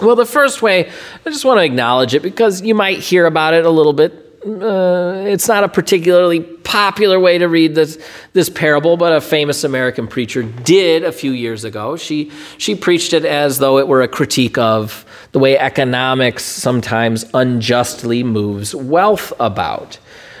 Well, 0.00 0.16
the 0.16 0.26
first 0.26 0.60
way, 0.60 0.90
I 1.24 1.30
just 1.30 1.44
want 1.44 1.58
to 1.58 1.64
acknowledge 1.64 2.14
it 2.14 2.22
because 2.22 2.62
you 2.62 2.74
might 2.74 2.98
hear 2.98 3.26
about 3.26 3.54
it 3.54 3.64
a 3.64 3.70
little 3.70 3.92
bit 3.92 4.23
uh, 4.46 5.24
it's 5.26 5.48
not 5.48 5.64
a 5.64 5.68
particularly 5.68 6.40
popular 6.40 7.18
way 7.18 7.38
to 7.38 7.48
read 7.48 7.74
this 7.74 7.98
this 8.32 8.50
parable, 8.50 8.96
but 8.96 9.12
a 9.12 9.20
famous 9.20 9.64
American 9.64 10.06
preacher 10.06 10.42
did 10.42 11.04
a 11.04 11.12
few 11.12 11.32
years 11.32 11.64
ago. 11.64 11.96
She 11.96 12.30
she 12.58 12.74
preached 12.74 13.12
it 13.12 13.24
as 13.24 13.58
though 13.58 13.78
it 13.78 13.88
were 13.88 14.02
a 14.02 14.08
critique 14.08 14.58
of 14.58 15.04
the 15.32 15.38
way 15.38 15.58
economics 15.58 16.44
sometimes 16.44 17.24
unjustly 17.34 18.22
moves 18.22 18.74
wealth 18.74 19.32
about. 19.40 19.98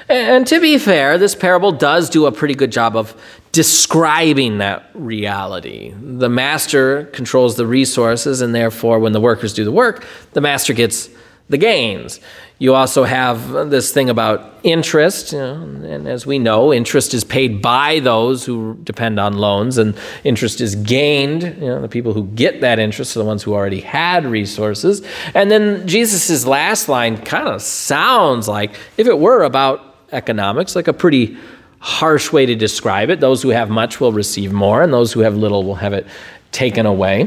And, 0.08 0.36
and 0.36 0.46
to 0.48 0.60
be 0.60 0.78
fair, 0.78 1.18
this 1.18 1.34
parable 1.34 1.72
does 1.72 2.10
do 2.10 2.26
a 2.26 2.32
pretty 2.32 2.54
good 2.54 2.72
job 2.72 2.96
of 2.96 3.14
describing 3.52 4.58
that 4.58 4.90
reality. 4.94 5.94
The 5.96 6.28
master 6.28 7.04
controls 7.06 7.56
the 7.56 7.66
resources, 7.66 8.40
and 8.40 8.54
therefore, 8.54 8.98
when 8.98 9.12
the 9.12 9.20
workers 9.20 9.54
do 9.54 9.64
the 9.64 9.72
work, 9.72 10.06
the 10.32 10.40
master 10.40 10.72
gets 10.72 11.08
the 11.48 11.58
gains. 11.58 12.20
You 12.58 12.74
also 12.74 13.02
have 13.02 13.70
this 13.70 13.92
thing 13.92 14.08
about 14.08 14.60
interest, 14.62 15.32
you 15.32 15.38
know, 15.38 15.54
and 15.54 16.08
as 16.08 16.24
we 16.24 16.38
know, 16.38 16.72
interest 16.72 17.12
is 17.12 17.24
paid 17.24 17.60
by 17.60 17.98
those 17.98 18.44
who 18.44 18.78
depend 18.84 19.18
on 19.18 19.36
loans, 19.36 19.76
and 19.76 19.96
interest 20.22 20.60
is 20.60 20.76
gained. 20.76 21.42
You 21.42 21.66
know, 21.66 21.82
the 21.82 21.88
people 21.88 22.12
who 22.12 22.24
get 22.28 22.60
that 22.60 22.78
interest 22.78 23.16
are 23.16 23.18
the 23.18 23.24
ones 23.24 23.42
who 23.42 23.54
already 23.54 23.80
had 23.80 24.24
resources. 24.24 25.02
And 25.34 25.50
then 25.50 25.86
Jesus' 25.86 26.46
last 26.46 26.88
line 26.88 27.18
kind 27.18 27.48
of 27.48 27.60
sounds 27.60 28.46
like, 28.46 28.76
if 28.96 29.08
it 29.08 29.18
were 29.18 29.42
about 29.42 29.96
economics, 30.12 30.76
like 30.76 30.88
a 30.88 30.92
pretty 30.92 31.36
harsh 31.80 32.32
way 32.32 32.46
to 32.46 32.54
describe 32.54 33.10
it. 33.10 33.20
Those 33.20 33.42
who 33.42 33.50
have 33.50 33.68
much 33.68 34.00
will 34.00 34.12
receive 34.12 34.52
more, 34.52 34.82
and 34.82 34.92
those 34.92 35.12
who 35.12 35.20
have 35.20 35.36
little 35.36 35.64
will 35.64 35.74
have 35.74 35.92
it 35.92 36.06
taken 36.52 36.86
away. 36.86 37.26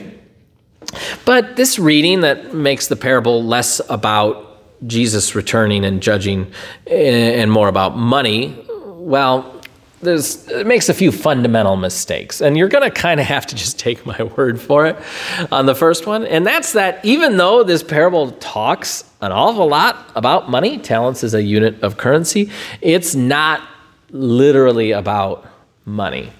But 1.25 1.57
this 1.57 1.77
reading 1.77 2.21
that 2.21 2.55
makes 2.55 2.87
the 2.87 2.95
parable 2.95 3.43
less 3.43 3.81
about 3.89 4.46
Jesus 4.85 5.33
returning 5.33 5.83
and 5.83 6.01
judging 6.01 6.51
eh, 6.87 7.41
and 7.41 7.51
more 7.51 7.67
about 7.67 7.97
money, 7.97 8.63
well, 8.85 9.57
there's, 10.01 10.47
it 10.49 10.67
makes 10.67 10.89
a 10.89 10.93
few 10.93 11.11
fundamental 11.11 11.75
mistakes. 11.75 12.39
And 12.39 12.55
you're 12.55 12.67
going 12.67 12.83
to 12.83 12.91
kind 12.91 13.19
of 13.19 13.25
have 13.25 13.47
to 13.47 13.55
just 13.55 13.79
take 13.79 14.05
my 14.05 14.21
word 14.37 14.61
for 14.61 14.85
it 14.85 14.97
on 15.51 15.65
the 15.65 15.73
first 15.73 16.05
one. 16.05 16.25
And 16.25 16.45
that's 16.45 16.73
that 16.73 17.03
even 17.03 17.37
though 17.37 17.63
this 17.63 17.81
parable 17.81 18.31
talks 18.33 19.03
an 19.21 19.31
awful 19.31 19.67
lot 19.67 20.11
about 20.15 20.49
money, 20.49 20.77
talents 20.77 21.23
is 21.23 21.33
a 21.33 21.41
unit 21.41 21.81
of 21.81 21.97
currency, 21.97 22.51
it's 22.81 23.15
not 23.15 23.67
literally 24.11 24.91
about 24.91 25.47
money. 25.85 26.31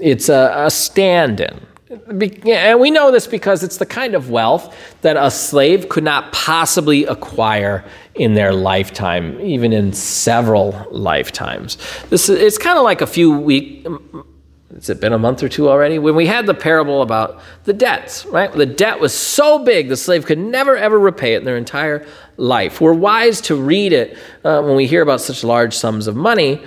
It's 0.00 0.28
a, 0.28 0.52
a 0.56 0.70
stand 0.70 1.40
in. 1.40 1.60
And 1.90 2.80
we 2.80 2.90
know 2.90 3.10
this 3.10 3.26
because 3.26 3.62
it's 3.62 3.78
the 3.78 3.86
kind 3.86 4.14
of 4.14 4.30
wealth 4.30 4.76
that 5.00 5.16
a 5.16 5.30
slave 5.30 5.88
could 5.88 6.04
not 6.04 6.32
possibly 6.32 7.04
acquire 7.06 7.84
in 8.14 8.34
their 8.34 8.52
lifetime, 8.52 9.40
even 9.40 9.72
in 9.72 9.92
several 9.92 10.86
lifetimes. 10.90 11.78
This 12.10 12.28
is, 12.28 12.40
it's 12.40 12.58
kind 12.58 12.76
of 12.78 12.84
like 12.84 13.00
a 13.00 13.06
few 13.06 13.38
weeks. 13.38 13.88
Has 14.74 14.90
it 14.90 15.00
been 15.00 15.14
a 15.14 15.18
month 15.18 15.42
or 15.42 15.48
two 15.48 15.70
already? 15.70 15.98
When 15.98 16.14
we 16.14 16.26
had 16.26 16.44
the 16.44 16.52
parable 16.52 17.00
about 17.00 17.40
the 17.64 17.72
debts, 17.72 18.26
right? 18.26 18.52
The 18.52 18.66
debt 18.66 19.00
was 19.00 19.14
so 19.14 19.64
big 19.64 19.88
the 19.88 19.96
slave 19.96 20.26
could 20.26 20.38
never 20.38 20.76
ever 20.76 20.98
repay 20.98 21.34
it 21.34 21.38
in 21.38 21.44
their 21.44 21.56
entire 21.56 22.06
life. 22.36 22.78
We're 22.78 22.92
wise 22.92 23.40
to 23.42 23.56
read 23.56 23.94
it 23.94 24.18
uh, 24.44 24.60
when 24.60 24.76
we 24.76 24.86
hear 24.86 25.00
about 25.00 25.22
such 25.22 25.42
large 25.42 25.74
sums 25.74 26.06
of 26.06 26.16
money 26.16 26.62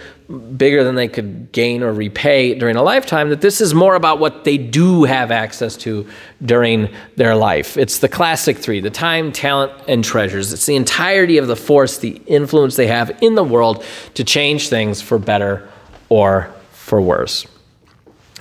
bigger 0.58 0.84
than 0.84 0.96
they 0.96 1.08
could 1.08 1.52
gain 1.52 1.84
or 1.84 1.94
repay 1.94 2.56
during 2.56 2.76
a 2.76 2.82
lifetime, 2.82 3.30
that 3.30 3.42
this 3.42 3.62
is 3.62 3.74
more 3.74 3.96
about 3.96 4.20
what 4.20 4.46
they 4.46 4.58
do 4.58 5.04
have 5.04 5.30
access 5.30 5.76
to 5.76 6.08
during 6.44 6.90
their 7.18 7.36
life. 7.36 7.78
It's 7.78 8.00
the 8.00 8.10
classic 8.10 8.58
three 8.58 8.80
the 8.80 8.90
time, 8.90 9.32
talent, 9.32 9.74
and 9.88 10.04
treasures. 10.04 10.54
It's 10.54 10.66
the 10.66 10.76
entirety 10.76 11.38
of 11.38 11.48
the 11.48 11.56
force, 11.56 11.98
the 11.98 12.22
influence 12.26 12.78
they 12.78 12.88
have 12.88 13.16
in 13.22 13.36
the 13.36 13.44
world 13.44 13.84
to 14.16 14.24
change 14.24 14.70
things 14.70 15.02
for 15.02 15.20
better 15.20 15.70
or 16.10 16.52
for 16.72 17.00
worse. 17.00 17.46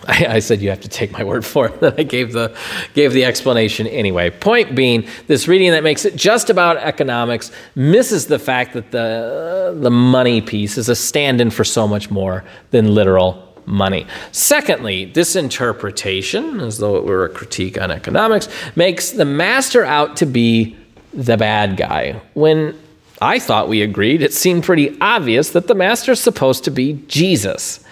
I, 0.09 0.26
I, 0.26 0.38
said 0.38 0.61
you 0.61 0.71
have 0.71 0.80
to 0.80 0.88
take 0.88 1.12
my 1.12 1.25
word 1.25 1.45
for 1.45 1.66
it. 1.66 1.71
That 1.80 1.99
I 1.99 2.02
gave 2.02 2.33
the 2.33 2.57
gave 2.95 3.12
the 3.12 3.25
explanation 3.25 3.87
anyway. 3.87 4.30
Point 4.30 4.75
being, 4.75 5.07
this 5.26 5.49
reading 5.49 5.71
that 5.71 5.83
makes 5.83 6.04
it 6.04 6.16
just 6.16 6.50
about 6.50 6.76
economics 6.76 7.50
misses 7.75 8.26
the 8.26 8.38
fact 8.38 8.75
that 8.75 8.90
the 8.90 9.76
the 9.78 9.90
money 9.90 10.40
piece 10.40 10.76
is 10.76 10.88
a 10.88 10.97
stand-in 10.97 11.50
for 11.50 11.64
so 11.64 11.88
much 11.88 12.11
more 12.11 12.45
than 12.71 12.95
literal 12.95 13.47
money. 13.66 14.07
Secondly, 14.33 15.07
this 15.07 15.37
interpretation, 15.37 16.61
as 16.61 16.78
though 16.78 16.97
it 16.97 17.04
were 17.04 17.25
a 17.25 17.28
critique 17.28 17.80
on 17.80 17.90
economics, 17.90 18.49
makes 18.76 19.11
the 19.11 19.25
master 19.25 19.85
out 19.85 20.16
to 20.16 20.26
be 20.26 20.76
the 21.12 21.37
bad 21.37 21.76
guy. 21.76 22.21
When 22.35 22.78
I 23.23 23.38
thought 23.38 23.69
we 23.69 23.83
agreed, 23.83 24.23
it 24.23 24.33
seemed 24.33 24.64
pretty 24.64 24.99
obvious 25.00 25.50
that 25.50 25.66
the 25.66 25.75
master 25.75 26.12
is 26.12 26.21
supposed 26.21 26.64
to 26.64 26.71
be 26.71 26.95
Jesus. 27.07 27.85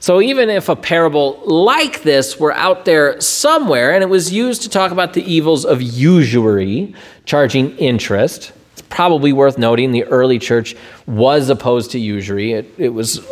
So 0.00 0.20
even 0.20 0.50
if 0.50 0.68
a 0.68 0.76
parable 0.76 1.40
like 1.44 2.02
this 2.02 2.38
were 2.38 2.52
out 2.52 2.84
there 2.84 3.20
somewhere 3.20 3.92
and 3.92 4.02
it 4.02 4.08
was 4.08 4.32
used 4.32 4.62
to 4.62 4.68
talk 4.68 4.92
about 4.92 5.14
the 5.14 5.22
evils 5.22 5.64
of 5.64 5.80
usury, 5.82 6.94
charging 7.24 7.76
interest, 7.78 8.52
it's 8.72 8.82
probably 8.82 9.32
worth 9.32 9.58
noting 9.58 9.92
the 9.92 10.04
early 10.04 10.38
church 10.38 10.76
was 11.06 11.48
opposed 11.48 11.92
to 11.92 11.98
usury. 11.98 12.52
It, 12.52 12.72
it 12.78 12.90
was 12.90 13.26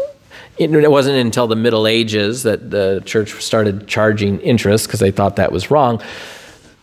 it 0.57 0.91
wasn't 0.91 1.17
until 1.17 1.49
the 1.49 1.57
Middle 1.57 1.87
Ages 1.87 2.45
that 2.45 2.71
the 2.71 3.03
church 3.05 3.33
started 3.43 3.89
charging 3.89 4.41
interest 4.41 4.87
because 4.87 5.01
they 5.01 5.11
thought 5.11 5.37
that 5.37 5.51
was 5.51 5.71
wrong. 5.71 6.01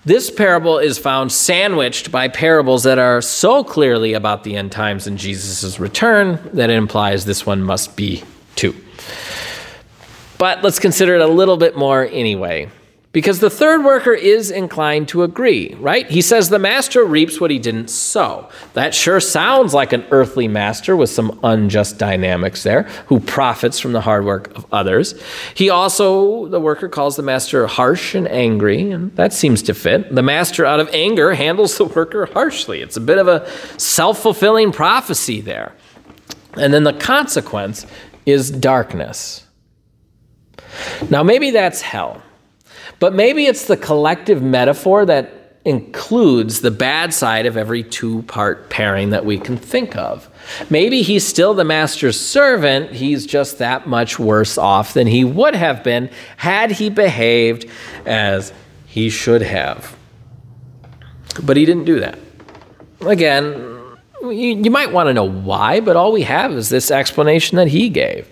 This 0.03 0.31
parable 0.31 0.79
is 0.79 0.97
found 0.97 1.31
sandwiched 1.31 2.11
by 2.11 2.27
parables 2.27 2.83
that 2.83 2.97
are 2.97 3.21
so 3.21 3.63
clearly 3.63 4.13
about 4.13 4.43
the 4.43 4.55
end 4.55 4.71
times 4.71 5.05
and 5.05 5.17
Jesus' 5.17 5.79
return 5.79 6.39
that 6.53 6.69
it 6.69 6.75
implies 6.75 7.25
this 7.25 7.45
one 7.45 7.61
must 7.61 7.95
be 7.95 8.23
too. 8.55 8.75
But 10.41 10.63
let's 10.63 10.79
consider 10.79 11.13
it 11.13 11.21
a 11.21 11.27
little 11.27 11.55
bit 11.55 11.77
more 11.77 12.03
anyway. 12.03 12.67
Because 13.11 13.41
the 13.41 13.49
third 13.51 13.85
worker 13.85 14.11
is 14.11 14.49
inclined 14.49 15.07
to 15.09 15.21
agree, 15.21 15.75
right? 15.75 16.09
He 16.09 16.23
says 16.23 16.49
the 16.49 16.57
master 16.57 17.05
reaps 17.05 17.39
what 17.39 17.51
he 17.51 17.59
didn't 17.59 17.91
sow. 17.91 18.49
That 18.73 18.95
sure 18.95 19.19
sounds 19.19 19.75
like 19.75 19.93
an 19.93 20.03
earthly 20.09 20.47
master 20.47 20.95
with 20.95 21.11
some 21.11 21.39
unjust 21.43 21.99
dynamics 21.99 22.63
there, 22.63 22.89
who 23.05 23.19
profits 23.19 23.77
from 23.77 23.91
the 23.91 24.01
hard 24.01 24.25
work 24.25 24.57
of 24.57 24.65
others. 24.71 25.13
He 25.53 25.69
also, 25.69 26.47
the 26.47 26.59
worker 26.59 26.89
calls 26.89 27.17
the 27.17 27.21
master 27.21 27.67
harsh 27.67 28.15
and 28.15 28.27
angry, 28.27 28.89
and 28.89 29.15
that 29.17 29.33
seems 29.33 29.61
to 29.61 29.75
fit. 29.75 30.15
The 30.15 30.23
master, 30.23 30.65
out 30.65 30.79
of 30.79 30.89
anger, 30.91 31.35
handles 31.35 31.77
the 31.77 31.85
worker 31.85 32.25
harshly. 32.25 32.81
It's 32.81 32.97
a 32.97 33.01
bit 33.01 33.19
of 33.19 33.27
a 33.27 33.47
self 33.77 34.17
fulfilling 34.23 34.71
prophecy 34.71 35.39
there. 35.39 35.75
And 36.57 36.73
then 36.73 36.83
the 36.83 36.93
consequence 36.93 37.85
is 38.25 38.49
darkness. 38.49 39.45
Now, 41.09 41.23
maybe 41.23 41.51
that's 41.51 41.81
hell, 41.81 42.21
but 42.99 43.13
maybe 43.13 43.45
it's 43.45 43.65
the 43.65 43.77
collective 43.77 44.41
metaphor 44.41 45.05
that 45.05 45.57
includes 45.63 46.61
the 46.61 46.71
bad 46.71 47.13
side 47.13 47.45
of 47.45 47.55
every 47.55 47.83
two 47.83 48.23
part 48.23 48.69
pairing 48.71 49.11
that 49.11 49.25
we 49.25 49.37
can 49.37 49.57
think 49.57 49.95
of. 49.95 50.27
Maybe 50.71 51.03
he's 51.03 51.25
still 51.25 51.53
the 51.53 51.63
master's 51.63 52.19
servant, 52.19 52.91
he's 52.91 53.27
just 53.27 53.59
that 53.59 53.87
much 53.87 54.17
worse 54.17 54.57
off 54.57 54.93
than 54.95 55.05
he 55.05 55.23
would 55.23 55.53
have 55.55 55.83
been 55.83 56.09
had 56.37 56.71
he 56.71 56.89
behaved 56.89 57.67
as 58.05 58.51
he 58.87 59.09
should 59.09 59.43
have. 59.43 59.95
But 61.43 61.57
he 61.57 61.65
didn't 61.65 61.85
do 61.85 61.99
that. 61.99 62.17
Again, 63.01 63.67
You, 64.21 64.29
you 64.29 64.69
might 64.69 64.91
want 64.91 65.07
to 65.07 65.13
know 65.13 65.29
why, 65.29 65.79
but 65.79 65.95
all 65.95 66.11
we 66.11 66.21
have 66.23 66.51
is 66.51 66.69
this 66.69 66.91
explanation 66.91 67.55
that 67.57 67.67
he 67.67 67.89
gave 67.89 68.27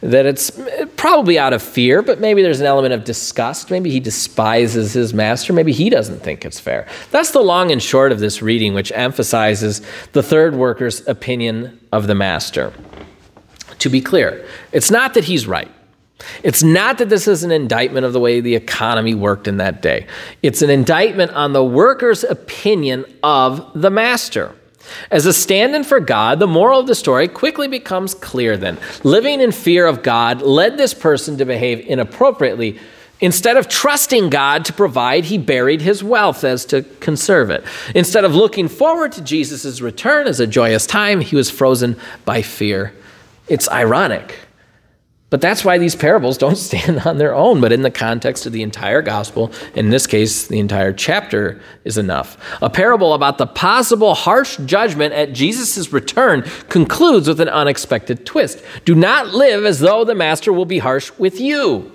that 0.00 0.26
it's 0.26 0.50
probably 0.96 1.38
out 1.38 1.52
of 1.52 1.62
fear, 1.62 2.02
but 2.02 2.20
maybe 2.20 2.42
there's 2.42 2.60
an 2.60 2.66
element 2.66 2.92
of 2.92 3.04
disgust. 3.04 3.70
Maybe 3.70 3.90
he 3.90 4.00
despises 4.00 4.92
his 4.92 5.14
master. 5.14 5.52
Maybe 5.52 5.72
he 5.72 5.88
doesn't 5.88 6.20
think 6.20 6.44
it's 6.44 6.60
fair. 6.60 6.86
That's 7.10 7.30
the 7.30 7.40
long 7.40 7.70
and 7.70 7.82
short 7.82 8.12
of 8.12 8.20
this 8.20 8.42
reading, 8.42 8.74
which 8.74 8.92
emphasizes 8.92 9.80
the 10.12 10.22
third 10.22 10.54
worker's 10.54 11.06
opinion 11.08 11.80
of 11.92 12.06
the 12.06 12.14
master. 12.14 12.72
To 13.78 13.88
be 13.88 14.00
clear, 14.00 14.46
it's 14.72 14.90
not 14.90 15.14
that 15.14 15.24
he's 15.24 15.46
right. 15.46 15.70
It's 16.42 16.62
not 16.62 16.98
that 16.98 17.08
this 17.08 17.28
is 17.28 17.42
an 17.42 17.50
indictment 17.50 18.06
of 18.06 18.12
the 18.12 18.20
way 18.20 18.40
the 18.40 18.54
economy 18.54 19.14
worked 19.14 19.46
in 19.46 19.58
that 19.58 19.82
day. 19.82 20.06
It's 20.42 20.62
an 20.62 20.70
indictment 20.70 21.32
on 21.32 21.52
the 21.52 21.64
worker's 21.64 22.24
opinion 22.24 23.04
of 23.22 23.70
the 23.74 23.90
master. 23.90 24.54
As 25.10 25.26
a 25.26 25.32
stand 25.32 25.74
in 25.74 25.84
for 25.84 26.00
God, 26.00 26.38
the 26.38 26.46
moral 26.46 26.80
of 26.80 26.86
the 26.86 26.94
story 26.94 27.28
quickly 27.28 27.68
becomes 27.68 28.14
clear 28.14 28.56
then. 28.56 28.78
Living 29.04 29.40
in 29.40 29.52
fear 29.52 29.86
of 29.86 30.02
God 30.02 30.42
led 30.42 30.76
this 30.76 30.94
person 30.94 31.38
to 31.38 31.44
behave 31.44 31.80
inappropriately. 31.80 32.78
Instead 33.20 33.56
of 33.56 33.68
trusting 33.68 34.28
God 34.28 34.64
to 34.66 34.72
provide, 34.72 35.24
he 35.24 35.38
buried 35.38 35.80
his 35.80 36.04
wealth 36.04 36.44
as 36.44 36.64
to 36.66 36.82
conserve 37.00 37.50
it. 37.50 37.64
Instead 37.94 38.24
of 38.24 38.34
looking 38.34 38.68
forward 38.68 39.12
to 39.12 39.22
Jesus' 39.22 39.80
return 39.80 40.26
as 40.26 40.38
a 40.38 40.46
joyous 40.46 40.86
time, 40.86 41.20
he 41.20 41.34
was 41.34 41.50
frozen 41.50 41.96
by 42.24 42.42
fear. 42.42 42.92
It's 43.48 43.70
ironic. 43.70 44.45
But 45.28 45.40
that's 45.40 45.64
why 45.64 45.76
these 45.78 45.96
parables 45.96 46.38
don't 46.38 46.56
stand 46.56 47.00
on 47.00 47.18
their 47.18 47.34
own, 47.34 47.60
but 47.60 47.72
in 47.72 47.82
the 47.82 47.90
context 47.90 48.46
of 48.46 48.52
the 48.52 48.62
entire 48.62 49.02
gospel, 49.02 49.50
in 49.74 49.90
this 49.90 50.06
case, 50.06 50.46
the 50.46 50.58
entire 50.58 50.92
chapter 50.92 51.60
is 51.84 51.98
enough. 51.98 52.38
A 52.62 52.70
parable 52.70 53.14
about 53.14 53.38
the 53.38 53.46
possible 53.46 54.14
harsh 54.14 54.56
judgment 54.58 55.14
at 55.14 55.32
Jesus' 55.32 55.92
return 55.92 56.42
concludes 56.68 57.28
with 57.28 57.40
an 57.40 57.48
unexpected 57.48 58.24
twist. 58.24 58.62
Do 58.84 58.94
not 58.94 59.28
live 59.28 59.64
as 59.64 59.80
though 59.80 60.04
the 60.04 60.14
master 60.14 60.52
will 60.52 60.64
be 60.64 60.78
harsh 60.78 61.10
with 61.18 61.40
you. 61.40 61.92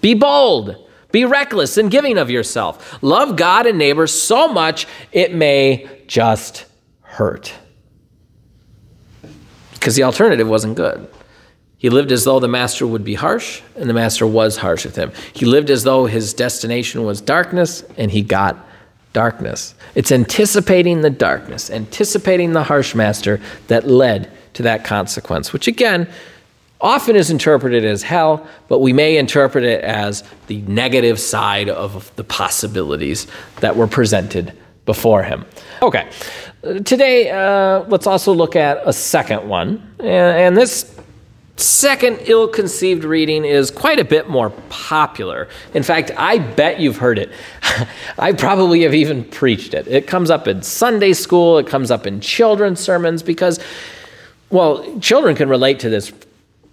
Be 0.00 0.14
bold, 0.14 0.88
be 1.12 1.24
reckless 1.24 1.76
in 1.76 1.88
giving 1.88 2.18
of 2.18 2.30
yourself. 2.30 3.02
Love 3.02 3.36
God 3.36 3.66
and 3.66 3.78
neighbor 3.78 4.06
so 4.06 4.48
much 4.48 4.86
it 5.12 5.34
may 5.34 5.88
just 6.06 6.66
hurt. 7.02 7.52
Because 9.72 9.96
the 9.96 10.02
alternative 10.02 10.48
wasn't 10.48 10.76
good. 10.76 11.08
He 11.80 11.88
lived 11.88 12.12
as 12.12 12.24
though 12.24 12.40
the 12.40 12.46
master 12.46 12.86
would 12.86 13.04
be 13.04 13.14
harsh, 13.14 13.62
and 13.74 13.88
the 13.88 13.94
master 13.94 14.26
was 14.26 14.58
harsh 14.58 14.84
with 14.84 14.96
him. 14.96 15.12
He 15.32 15.46
lived 15.46 15.70
as 15.70 15.82
though 15.82 16.04
his 16.04 16.34
destination 16.34 17.04
was 17.04 17.22
darkness, 17.22 17.82
and 17.96 18.10
he 18.10 18.20
got 18.20 18.54
darkness. 19.14 19.74
It's 19.94 20.12
anticipating 20.12 21.00
the 21.00 21.08
darkness, 21.08 21.70
anticipating 21.70 22.52
the 22.52 22.64
harsh 22.64 22.94
master 22.94 23.40
that 23.68 23.88
led 23.88 24.30
to 24.54 24.62
that 24.64 24.84
consequence, 24.84 25.54
which 25.54 25.68
again, 25.68 26.06
often 26.82 27.16
is 27.16 27.30
interpreted 27.30 27.86
as 27.86 28.02
hell, 28.02 28.46
but 28.68 28.80
we 28.80 28.92
may 28.92 29.16
interpret 29.16 29.64
it 29.64 29.82
as 29.82 30.22
the 30.48 30.60
negative 30.62 31.18
side 31.18 31.70
of 31.70 32.14
the 32.16 32.24
possibilities 32.24 33.26
that 33.60 33.74
were 33.74 33.86
presented 33.86 34.52
before 34.84 35.22
him. 35.22 35.46
Okay, 35.80 36.10
today 36.84 37.30
uh, 37.30 37.84
let's 37.88 38.06
also 38.06 38.34
look 38.34 38.54
at 38.54 38.82
a 38.84 38.92
second 38.92 39.48
one, 39.48 39.94
and, 39.98 40.08
and 40.08 40.56
this 40.58 40.99
Second 41.60 42.20
ill 42.22 42.48
conceived 42.48 43.04
reading 43.04 43.44
is 43.44 43.70
quite 43.70 43.98
a 43.98 44.04
bit 44.04 44.30
more 44.30 44.48
popular. 44.70 45.46
In 45.74 45.82
fact, 45.82 46.10
I 46.16 46.38
bet 46.38 46.80
you've 46.80 46.96
heard 46.96 47.18
it. 47.18 47.30
I 48.18 48.32
probably 48.32 48.80
have 48.84 48.94
even 48.94 49.24
preached 49.24 49.74
it. 49.74 49.86
It 49.86 50.06
comes 50.06 50.30
up 50.30 50.48
in 50.48 50.62
Sunday 50.62 51.12
school, 51.12 51.58
it 51.58 51.66
comes 51.66 51.90
up 51.90 52.06
in 52.06 52.22
children's 52.22 52.80
sermons 52.80 53.22
because, 53.22 53.60
well, 54.48 54.98
children 55.00 55.36
can 55.36 55.50
relate 55.50 55.80
to 55.80 55.90
this 55.90 56.10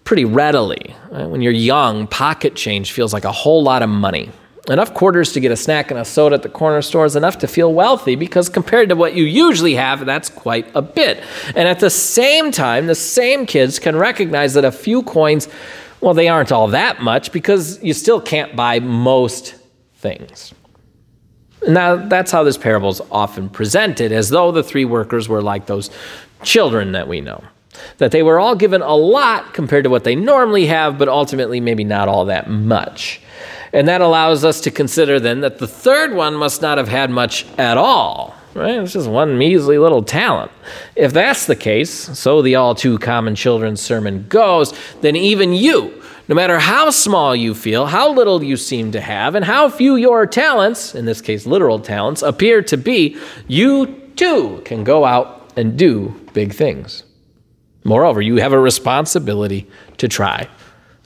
pretty 0.06 0.24
readily. 0.24 0.96
Uh, 1.12 1.28
when 1.28 1.42
you're 1.42 1.52
young, 1.52 2.08
pocket 2.08 2.56
change 2.56 2.94
feels 2.94 3.12
like 3.12 3.26
a 3.26 3.32
whole 3.34 3.62
lot 3.62 3.82
of 3.82 3.90
money. 3.90 4.32
Enough 4.70 4.94
quarters 4.94 5.32
to 5.32 5.40
get 5.40 5.52
a 5.52 5.56
snack 5.56 5.92
and 5.92 6.00
a 6.00 6.04
soda 6.04 6.36
at 6.36 6.44
the 6.44 6.50
corner 6.50 6.82
store 6.82 7.06
is 7.06 7.16
enough 7.16 7.38
to 7.38 7.48
feel 7.48 7.74
wealthy 7.74 8.16
because 8.16 8.50
compared 8.50 8.90
to 8.90 8.96
what 8.96 9.14
you 9.14 9.24
usually 9.24 9.76
have, 9.76 10.06
that's 10.06 10.30
quite 10.30 10.70
a 10.76 10.82
bit. 10.82 11.24
And 11.56 11.70
at 11.70 11.80
the 11.80 11.90
same 11.90 12.52
time, 12.52 12.88
the 12.88 12.96
same 12.96 13.46
kids 13.46 13.80
can 13.80 13.96
recognize 13.96 14.56
that 14.56 14.66
a 14.66 14.72
few 14.72 15.04
coins, 15.04 15.48
well, 16.02 16.14
they 16.14 16.28
aren't 16.28 16.52
all 16.52 16.68
that 16.68 17.02
much 17.02 17.32
because 17.32 17.82
you 17.82 17.94
still 17.94 18.20
can't 18.20 18.58
buy 18.58 18.80
most 18.82 19.56
things. 19.96 20.54
Now, 21.68 21.96
that's 21.96 22.32
how 22.32 22.44
this 22.44 22.58
parable 22.58 22.90
is 22.90 23.02
often 23.10 23.50
presented, 23.50 24.12
as 24.12 24.30
though 24.30 24.52
the 24.52 24.64
three 24.64 24.86
workers 24.86 25.30
were 25.30 25.42
like 25.42 25.66
those 25.66 25.90
children 26.44 26.92
that 26.92 27.08
we 27.08 27.22
know. 27.22 27.42
That 28.00 28.12
they 28.12 28.22
were 28.22 28.40
all 28.40 28.56
given 28.56 28.82
a 28.82 28.96
lot 28.96 29.54
compared 29.54 29.86
to 29.86 29.90
what 29.90 30.04
they 30.04 30.16
normally 30.16 30.66
have, 30.68 30.98
but 30.98 31.08
ultimately 31.08 31.60
maybe 31.60 31.84
not 31.84 32.10
all 32.10 32.26
that 32.26 32.50
much. 32.50 33.22
And 33.74 33.88
that 33.88 34.02
allows 34.02 34.46
us 34.46 34.62
to 34.62 34.72
consider 34.72 35.20
then 35.20 35.42
that 35.42 35.60
the 35.60 35.68
third 35.68 36.14
one 36.14 36.36
must 36.36 36.62
not 36.62 36.78
have 36.78 36.88
had 36.88 37.10
much 37.10 37.46
at 37.58 37.78
all. 37.78 38.36
Right? 38.54 38.80
It's 38.80 38.94
just 38.94 39.10
one 39.10 39.38
measly 39.38 39.78
little 39.78 40.02
talent. 40.02 40.52
If 40.96 41.14
that's 41.14 41.46
the 41.46 41.56
case, 41.56 41.92
so 41.92 42.42
the 42.42 42.56
all 42.56 42.74
too 42.74 42.98
common 42.98 43.36
children's 43.36 43.82
sermon 43.82 44.26
goes, 44.30 44.74
then 45.02 45.16
even 45.16 45.54
you, 45.54 46.02
no 46.28 46.34
matter 46.34 46.58
how 46.58 46.90
small 46.90 47.36
you 47.36 47.54
feel, 47.54 47.86
how 47.86 48.12
little 48.12 48.44
you 48.44 48.58
seem 48.58 48.92
to 48.94 49.02
have, 49.02 49.36
and 49.36 49.46
how 49.46 49.70
few 49.70 49.96
your 49.96 50.26
talents, 50.26 50.96
in 50.96 51.06
this 51.06 51.22
case 51.22 51.46
literal 51.46 51.80
talents, 51.80 52.24
appear 52.24 52.64
to 52.64 52.78
be, 52.78 53.16
you 53.48 53.86
too 54.16 54.62
can 54.66 54.84
go 54.84 55.06
out 55.06 55.52
and 55.56 55.78
do 55.78 56.20
big 56.34 56.54
things. 56.54 57.04
Moreover, 57.84 58.22
you 58.22 58.38
have 58.38 58.54
a 58.54 58.60
responsibility 58.60 59.68
to 59.98 60.08
try. 60.08 60.50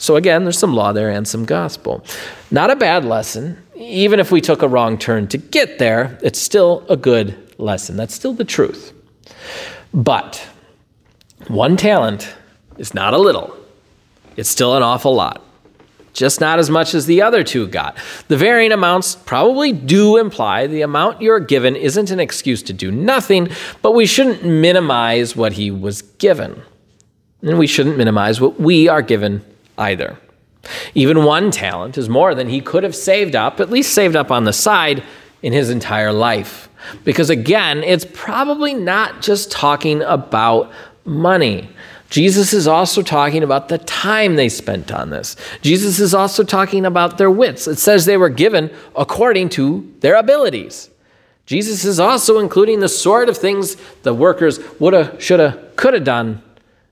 So 0.02 0.16
again, 0.16 0.46
there's 0.46 0.58
some 0.58 0.74
law 0.74 0.94
there 0.94 1.12
and 1.12 1.28
some 1.28 1.46
gospel. 1.46 2.04
Not 2.50 2.72
a 2.72 2.76
bad 2.76 3.06
lesson. 3.06 3.62
Even 3.76 4.20
if 4.20 4.32
we 4.32 4.42
took 4.42 4.64
a 4.64 4.68
wrong 4.68 4.98
turn 4.98 5.28
to 5.28 5.38
get 5.38 5.78
there, 5.78 6.18
it's 6.24 6.40
still 6.40 6.84
a 6.90 6.98
good 6.98 7.38
lesson. 7.60 7.98
That's 7.98 8.16
still 8.16 8.34
the 8.34 8.44
truth. 8.44 8.94
But 9.94 10.44
one 11.50 11.78
talent 11.78 12.34
is 12.80 12.96
not 12.96 13.14
a 13.14 13.20
little, 13.20 13.56
it's 14.38 14.50
still 14.50 14.76
an 14.76 14.82
awful 14.82 15.14
lot. 15.14 15.44
Just 16.14 16.42
not 16.42 16.58
as 16.58 16.72
much 16.72 16.96
as 16.96 17.06
the 17.06 17.22
other 17.22 17.44
two 17.44 17.68
got. 17.68 17.96
The 18.28 18.38
varying 18.38 18.72
amounts 18.72 19.16
probably 19.16 19.72
do 19.72 20.18
imply 20.18 20.66
the 20.66 20.82
amount 20.82 21.22
you're 21.22 21.40
given 21.40 21.76
isn't 21.76 22.10
an 22.10 22.20
excuse 22.20 22.64
to 22.64 22.74
do 22.74 22.92
nothing, 22.92 23.50
but 23.84 23.92
we 23.92 24.08
shouldn't 24.08 24.44
minimize 24.44 25.36
what 25.36 25.54
he 25.54 25.70
was 25.70 26.02
given. 26.02 26.64
And 27.44 27.60
we 27.60 27.68
shouldn't 27.68 27.98
minimize 27.98 28.42
what 28.42 28.60
we 28.60 28.88
are 28.88 29.04
given 29.04 29.46
either. 29.78 30.18
Even 30.94 31.24
one 31.24 31.52
talent 31.52 31.98
is 31.98 32.10
more 32.10 32.36
than 32.36 32.50
he 32.50 32.62
could 32.62 32.84
have 32.84 32.96
saved 32.96 33.36
up, 33.36 33.60
at 33.60 33.70
least 33.70 33.94
saved 33.94 34.16
up 34.16 34.32
on 34.32 34.44
the 34.44 34.54
side, 34.54 35.04
in 35.42 35.54
his 35.54 35.70
entire 35.70 36.14
life. 36.14 36.70
Because 37.04 37.30
again, 37.30 37.84
it's 37.84 38.06
probably 38.14 38.74
not 38.74 39.22
just 39.22 39.52
talking 39.52 40.02
about 40.04 40.72
money. 41.06 41.70
Jesus 42.10 42.54
is 42.54 42.68
also 42.68 43.02
talking 43.02 43.42
about 43.42 43.70
the 43.70 43.78
time 43.78 44.36
they 44.36 44.50
spent 44.50 44.92
on 44.92 45.10
this. 45.10 45.36
Jesus 45.62 46.00
is 46.00 46.14
also 46.14 46.44
talking 46.44 46.86
about 46.86 47.18
their 47.18 47.32
wits. 47.32 47.68
It 47.68 47.78
says 47.78 48.06
they 48.06 48.18
were 48.18 48.30
given 48.30 48.70
according 48.96 49.50
to 49.50 49.92
their 50.02 50.16
abilities. 50.16 50.90
Jesus 51.46 51.86
is 51.86 52.00
also 52.00 52.40
including 52.40 52.82
the 52.82 52.90
sort 52.90 53.30
of 53.30 53.38
things 53.38 53.76
the 54.04 54.14
workers 54.14 54.60
woulda, 54.80 55.16
shoulda, 55.20 55.70
coulda 55.76 56.00
done, 56.00 56.42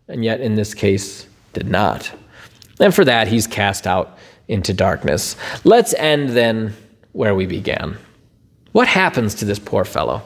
and 0.08 0.24
yet 0.24 0.42
in 0.42 0.56
this 0.56 0.74
case 0.74 1.28
did 1.54 1.68
not. 1.68 2.12
And 2.80 2.94
for 2.94 3.06
that, 3.06 3.28
he's 3.28 3.48
cast 3.48 3.86
out 3.86 4.18
into 4.48 4.74
darkness. 4.74 5.36
Let's 5.64 5.94
end 5.94 6.30
then 6.30 6.74
where 7.12 7.36
we 7.36 7.46
began. 7.46 7.98
What 8.72 8.88
happens 8.88 9.36
to 9.36 9.46
this 9.46 9.60
poor 9.60 9.84
fellow? 9.84 10.22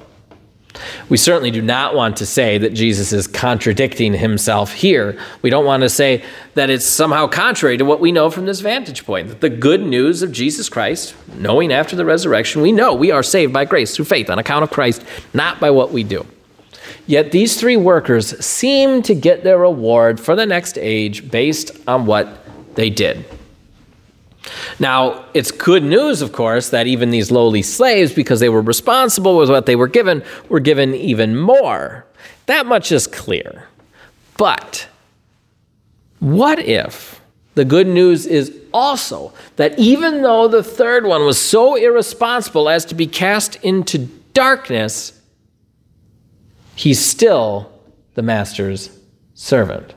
We 1.07 1.17
certainly 1.17 1.51
do 1.51 1.61
not 1.61 1.93
want 1.93 2.17
to 2.17 2.25
say 2.25 2.57
that 2.57 2.73
Jesus 2.73 3.13
is 3.13 3.27
contradicting 3.27 4.13
himself 4.13 4.73
here. 4.73 5.19
We 5.41 5.49
don't 5.49 5.65
want 5.65 5.81
to 5.81 5.89
say 5.89 6.23
that 6.55 6.69
it's 6.69 6.85
somehow 6.85 7.27
contrary 7.27 7.77
to 7.77 7.85
what 7.85 7.99
we 7.99 8.11
know 8.11 8.29
from 8.29 8.47
this 8.47 8.59
vantage 8.59 9.05
point. 9.05 9.27
That 9.27 9.41
the 9.41 9.49
good 9.49 9.81
news 9.81 10.23
of 10.23 10.31
Jesus 10.31 10.69
Christ, 10.69 11.15
knowing 11.35 11.71
after 11.71 11.95
the 11.95 12.05
resurrection, 12.05 12.61
we 12.61 12.71
know 12.71 12.93
we 12.93 13.11
are 13.11 13.23
saved 13.23 13.53
by 13.53 13.65
grace 13.65 13.95
through 13.95 14.05
faith 14.05 14.29
on 14.29 14.39
account 14.39 14.63
of 14.63 14.71
Christ, 14.71 15.03
not 15.33 15.59
by 15.59 15.69
what 15.69 15.91
we 15.91 16.03
do. 16.03 16.25
Yet 17.05 17.31
these 17.31 17.59
three 17.59 17.77
workers 17.77 18.43
seem 18.43 19.01
to 19.03 19.13
get 19.13 19.43
their 19.43 19.59
reward 19.59 20.19
for 20.19 20.35
the 20.35 20.45
next 20.45 20.77
age 20.77 21.29
based 21.29 21.71
on 21.87 22.05
what 22.05 22.42
they 22.75 22.89
did. 22.89 23.25
Now, 24.79 25.25
it's 25.33 25.51
good 25.51 25.83
news, 25.83 26.21
of 26.21 26.31
course, 26.31 26.69
that 26.69 26.87
even 26.87 27.11
these 27.11 27.31
lowly 27.31 27.61
slaves, 27.61 28.13
because 28.13 28.39
they 28.39 28.49
were 28.49 28.61
responsible 28.61 29.37
with 29.37 29.49
what 29.49 29.65
they 29.65 29.75
were 29.75 29.87
given, 29.87 30.23
were 30.49 30.59
given 30.59 30.93
even 30.95 31.37
more. 31.37 32.05
That 32.47 32.65
much 32.65 32.91
is 32.91 33.07
clear. 33.07 33.67
But 34.37 34.87
what 36.19 36.59
if 36.59 37.21
the 37.55 37.65
good 37.65 37.87
news 37.87 38.25
is 38.25 38.57
also 38.73 39.33
that 39.55 39.77
even 39.77 40.23
though 40.23 40.47
the 40.47 40.63
third 40.63 41.05
one 41.05 41.25
was 41.25 41.39
so 41.39 41.75
irresponsible 41.75 42.67
as 42.67 42.83
to 42.85 42.95
be 42.95 43.07
cast 43.07 43.55
into 43.57 43.99
darkness, 44.33 45.19
he's 46.75 47.03
still 47.03 47.71
the 48.15 48.23
master's 48.23 48.97
servant. 49.35 49.93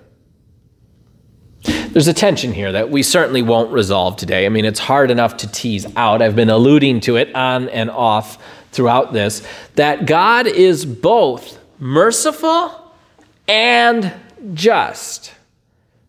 There's 1.66 2.09
a 2.09 2.14
tension 2.14 2.52
here 2.52 2.72
that 2.72 2.90
we 2.90 3.02
certainly 3.02 3.42
won't 3.42 3.72
resolve 3.72 4.16
today. 4.16 4.46
I 4.46 4.48
mean, 4.48 4.64
it's 4.64 4.79
hard 4.79 5.11
enough 5.11 5.38
to 5.38 5.48
tease 5.50 5.87
out. 5.96 6.22
I've 6.22 6.37
been 6.37 6.50
alluding 6.50 7.00
to 7.00 7.16
it 7.16 7.35
on 7.35 7.68
and 7.70 7.90
off 7.90 8.38
throughout 8.72 9.12
this 9.12 9.46
that 9.74 10.07
God 10.07 10.46
is 10.46 10.85
both 10.85 11.59
merciful 11.79 12.92
and 13.48 14.12
just, 14.55 15.33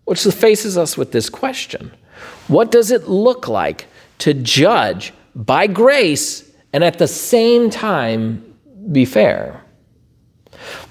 which 0.06 0.24
faces 0.24 0.78
us 0.78 0.98
with 0.98 1.12
this 1.12 1.30
question 1.30 1.92
What 2.48 2.72
does 2.72 2.92
it 2.92 3.08
look 3.08 3.48
like 3.48 3.88
to 4.20 4.34
judge 4.34 5.14
by 5.36 5.68
grace 5.68 6.50
and 6.74 6.84
at 6.84 6.98
the 6.98 7.08
same 7.08 7.70
time 7.70 8.56
be 8.92 9.06
fair? 9.06 9.64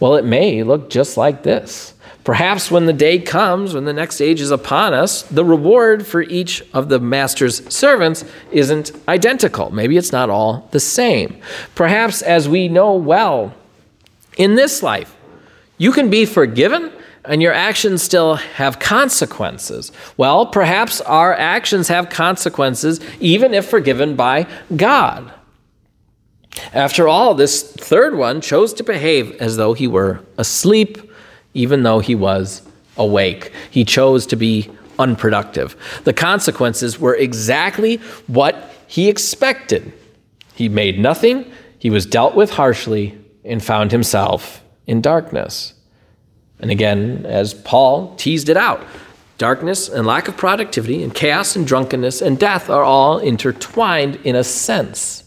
Well, 0.00 0.16
it 0.16 0.24
may 0.24 0.62
look 0.62 0.90
just 0.90 1.16
like 1.16 1.42
this. 1.42 1.94
Perhaps 2.26 2.72
when 2.72 2.86
the 2.86 2.92
day 2.92 3.20
comes, 3.20 3.72
when 3.72 3.84
the 3.84 3.92
next 3.92 4.20
age 4.20 4.40
is 4.40 4.50
upon 4.50 4.92
us, 4.92 5.22
the 5.22 5.44
reward 5.44 6.04
for 6.04 6.22
each 6.22 6.60
of 6.74 6.88
the 6.88 6.98
master's 6.98 7.72
servants 7.72 8.24
isn't 8.50 8.90
identical. 9.06 9.72
Maybe 9.72 9.96
it's 9.96 10.10
not 10.10 10.28
all 10.28 10.68
the 10.72 10.80
same. 10.80 11.40
Perhaps, 11.76 12.22
as 12.22 12.48
we 12.48 12.66
know 12.66 12.94
well, 12.94 13.54
in 14.36 14.56
this 14.56 14.82
life, 14.82 15.14
you 15.78 15.92
can 15.92 16.10
be 16.10 16.26
forgiven 16.26 16.90
and 17.24 17.42
your 17.42 17.52
actions 17.52 18.02
still 18.02 18.34
have 18.34 18.80
consequences. 18.80 19.92
Well, 20.16 20.46
perhaps 20.46 21.00
our 21.02 21.32
actions 21.32 21.86
have 21.86 22.10
consequences 22.10 22.98
even 23.20 23.54
if 23.54 23.68
forgiven 23.68 24.16
by 24.16 24.48
God. 24.74 25.32
After 26.72 27.06
all, 27.06 27.34
this 27.34 27.62
third 27.62 28.16
one 28.16 28.40
chose 28.40 28.74
to 28.74 28.82
behave 28.82 29.30
as 29.40 29.56
though 29.56 29.74
he 29.74 29.86
were 29.86 30.24
asleep 30.36 31.06
even 31.56 31.82
though 31.82 31.98
he 31.98 32.14
was 32.14 32.62
awake. 32.96 33.52
He 33.70 33.84
chose 33.84 34.26
to 34.26 34.36
be 34.36 34.70
unproductive. 34.98 35.76
The 36.04 36.12
consequences 36.12 37.00
were 37.00 37.14
exactly 37.14 37.96
what 38.26 38.72
he 38.86 39.08
expected. 39.08 39.92
He 40.54 40.68
made 40.68 40.98
nothing, 40.98 41.50
he 41.78 41.90
was 41.90 42.06
dealt 42.06 42.34
with 42.34 42.50
harshly, 42.50 43.18
and 43.44 43.62
found 43.62 43.92
himself 43.92 44.62
in 44.86 45.00
darkness. 45.00 45.74
And 46.60 46.70
again, 46.70 47.26
as 47.26 47.52
Paul 47.52 48.14
teased 48.16 48.48
it 48.48 48.56
out, 48.56 48.84
darkness 49.38 49.88
and 49.88 50.06
lack 50.06 50.28
of 50.28 50.36
productivity, 50.36 51.02
and 51.02 51.14
chaos 51.14 51.56
and 51.56 51.66
drunkenness 51.66 52.22
and 52.22 52.38
death 52.38 52.70
are 52.70 52.84
all 52.84 53.18
intertwined 53.18 54.16
in 54.24 54.34
a 54.34 54.44
sense. 54.44 55.24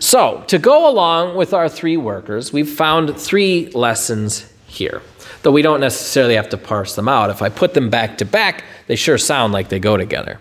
So, 0.00 0.42
to 0.46 0.58
go 0.58 0.88
along 0.88 1.36
with 1.36 1.52
our 1.52 1.68
three 1.68 1.98
workers, 1.98 2.50
we've 2.50 2.68
found 2.68 3.14
three 3.20 3.70
lessons 3.74 4.50
here 4.66 5.02
though 5.42 5.52
we 5.52 5.62
don't 5.62 5.80
necessarily 5.80 6.34
have 6.34 6.48
to 6.50 6.58
parse 6.58 6.94
them 6.94 7.08
out. 7.08 7.30
If 7.30 7.42
I 7.42 7.48
put 7.48 7.74
them 7.74 7.90
back 7.90 8.18
to 8.18 8.24
back, 8.24 8.64
they 8.86 8.96
sure 8.96 9.18
sound 9.18 9.52
like 9.52 9.68
they 9.68 9.78
go 9.78 9.96
together. 9.96 10.40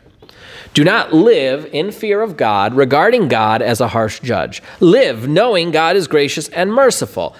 Do 0.73 0.83
not 0.83 1.13
live 1.13 1.69
in 1.71 1.91
fear 1.91 2.21
of 2.21 2.35
God, 2.35 2.73
regarding 2.73 3.29
God 3.29 3.61
as 3.61 3.79
a 3.79 3.87
harsh 3.87 4.19
judge. 4.19 4.61
Live 4.81 5.27
knowing 5.27 5.71
God 5.71 5.95
is 5.95 6.07
gracious 6.07 6.49
and 6.49 6.73
merciful. 6.73 7.35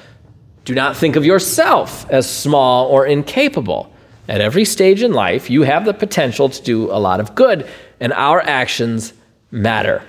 Do 0.63 0.73
not 0.73 0.95
think 0.95 1.15
of 1.15 1.25
yourself 1.25 2.09
as 2.09 2.29
small 2.29 2.87
or 2.87 3.05
incapable. 3.05 3.91
At 4.27 4.41
every 4.41 4.65
stage 4.65 5.03
in 5.03 5.11
life, 5.11 5.49
you 5.49 5.63
have 5.63 5.85
the 5.85 5.93
potential 5.93 6.49
to 6.49 6.63
do 6.63 6.89
a 6.91 6.97
lot 6.97 7.19
of 7.19 7.35
good, 7.35 7.69
and 7.99 8.13
our 8.13 8.41
actions 8.41 9.13
matter. 9.51 10.01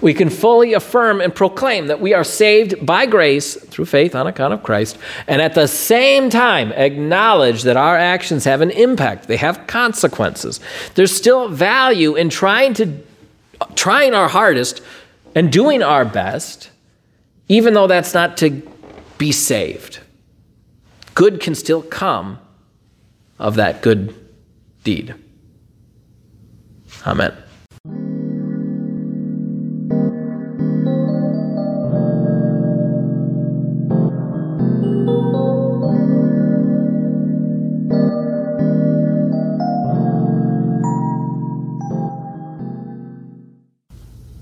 We 0.00 0.14
can 0.14 0.30
fully 0.30 0.74
affirm 0.74 1.20
and 1.20 1.34
proclaim 1.34 1.86
that 1.86 2.00
we 2.00 2.14
are 2.14 2.24
saved 2.24 2.84
by 2.84 3.06
grace 3.06 3.54
through 3.54 3.86
faith 3.86 4.14
on 4.14 4.26
account 4.26 4.54
of 4.54 4.62
Christ, 4.62 4.98
and 5.26 5.40
at 5.42 5.54
the 5.54 5.66
same 5.66 6.30
time 6.30 6.72
acknowledge 6.72 7.62
that 7.62 7.76
our 7.76 7.96
actions 7.96 8.44
have 8.44 8.60
an 8.60 8.70
impact. 8.70 9.28
They 9.28 9.36
have 9.36 9.66
consequences. 9.66 10.60
There's 10.94 11.14
still 11.14 11.48
value 11.48 12.14
in 12.14 12.28
trying 12.30 12.74
to 12.74 12.98
trying 13.74 14.14
our 14.14 14.28
hardest 14.28 14.82
and 15.34 15.52
doing 15.52 15.82
our 15.82 16.04
best, 16.04 16.70
even 17.48 17.74
though 17.74 17.86
that's 17.86 18.14
not 18.14 18.36
to 18.38 18.62
be 19.18 19.32
saved. 19.32 20.00
Good 21.14 21.40
can 21.40 21.54
still 21.54 21.82
come 21.82 22.38
of 23.38 23.56
that 23.56 23.82
good 23.82 24.14
deed. 24.84 25.14
Amen. 27.06 27.36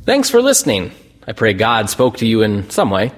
Thanks 0.06 0.30
for 0.30 0.40
listening. 0.40 0.92
I 1.26 1.32
pray 1.32 1.52
God 1.52 1.90
spoke 1.90 2.18
to 2.18 2.26
you 2.28 2.42
in 2.42 2.70
some 2.70 2.90
way. 2.90 3.10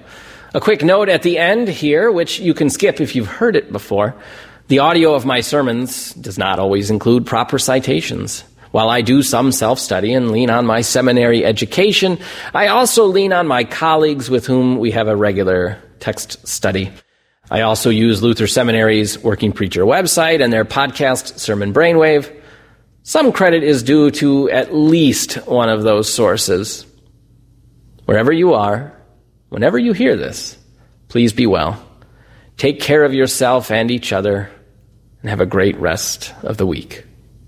A 0.55 0.61
quick 0.61 0.83
note 0.83 1.11
at 1.11 1.23
the 1.23 1.37
end 1.37 1.69
here, 1.69 2.11
which 2.11 2.41
you 2.41 2.55
can 2.55 2.71
skip 2.71 2.99
if 2.99 3.15
you've 3.15 3.29
heard 3.29 3.57
it 3.57 3.71
before. 3.71 4.15
The 4.69 4.79
audio 4.79 5.13
of 5.13 5.27
my 5.27 5.43
sermons 5.43 6.15
does 6.15 6.39
not 6.39 6.59
always 6.59 6.89
include 6.89 7.27
proper 7.27 7.59
citations. 7.59 8.43
While 8.71 8.89
I 8.89 9.03
do 9.03 9.23
some 9.23 9.53
self 9.53 9.79
study 9.79 10.15
and 10.15 10.31
lean 10.31 10.49
on 10.49 10.65
my 10.65 10.81
seminary 10.81 11.45
education, 11.45 12.19
I 12.55 12.69
also 12.69 13.05
lean 13.05 13.35
on 13.35 13.47
my 13.47 13.65
colleagues 13.65 14.31
with 14.31 14.47
whom 14.47 14.79
we 14.79 14.93
have 14.93 15.09
a 15.09 15.17
regular 15.17 15.77
text 16.01 16.49
study. 16.49 16.91
I 17.51 17.61
also 17.61 17.91
use 17.91 18.23
Luther 18.23 18.47
Seminary's 18.47 19.23
Working 19.23 19.53
Preacher 19.53 19.83
website 19.83 20.43
and 20.43 20.51
their 20.51 20.65
podcast, 20.65 21.39
Sermon 21.39 21.75
Brainwave. 21.75 22.35
Some 23.09 23.33
credit 23.33 23.63
is 23.63 23.83
due 23.83 24.11
to 24.11 24.51
at 24.51 24.75
least 24.75 25.37
one 25.47 25.71
of 25.71 25.83
those 25.83 26.13
sources. 26.13 26.85
Wherever 28.05 28.31
you 28.31 28.53
are, 28.53 28.93
whenever 29.49 29.79
you 29.79 29.95
hear 29.95 30.15
this, 30.15 30.59
please 31.09 31.33
be 31.33 31.47
well. 31.47 31.83
Take 32.59 32.83
care 32.83 33.03
of 33.05 33.15
yourself 33.15 33.71
and 33.71 33.91
each 33.91 34.13
other, 34.13 34.51
and 35.23 35.31
have 35.31 35.41
a 35.41 35.47
great 35.47 35.79
rest 35.79 36.35
of 36.43 36.59
the 36.59 36.67
week. 36.67 37.07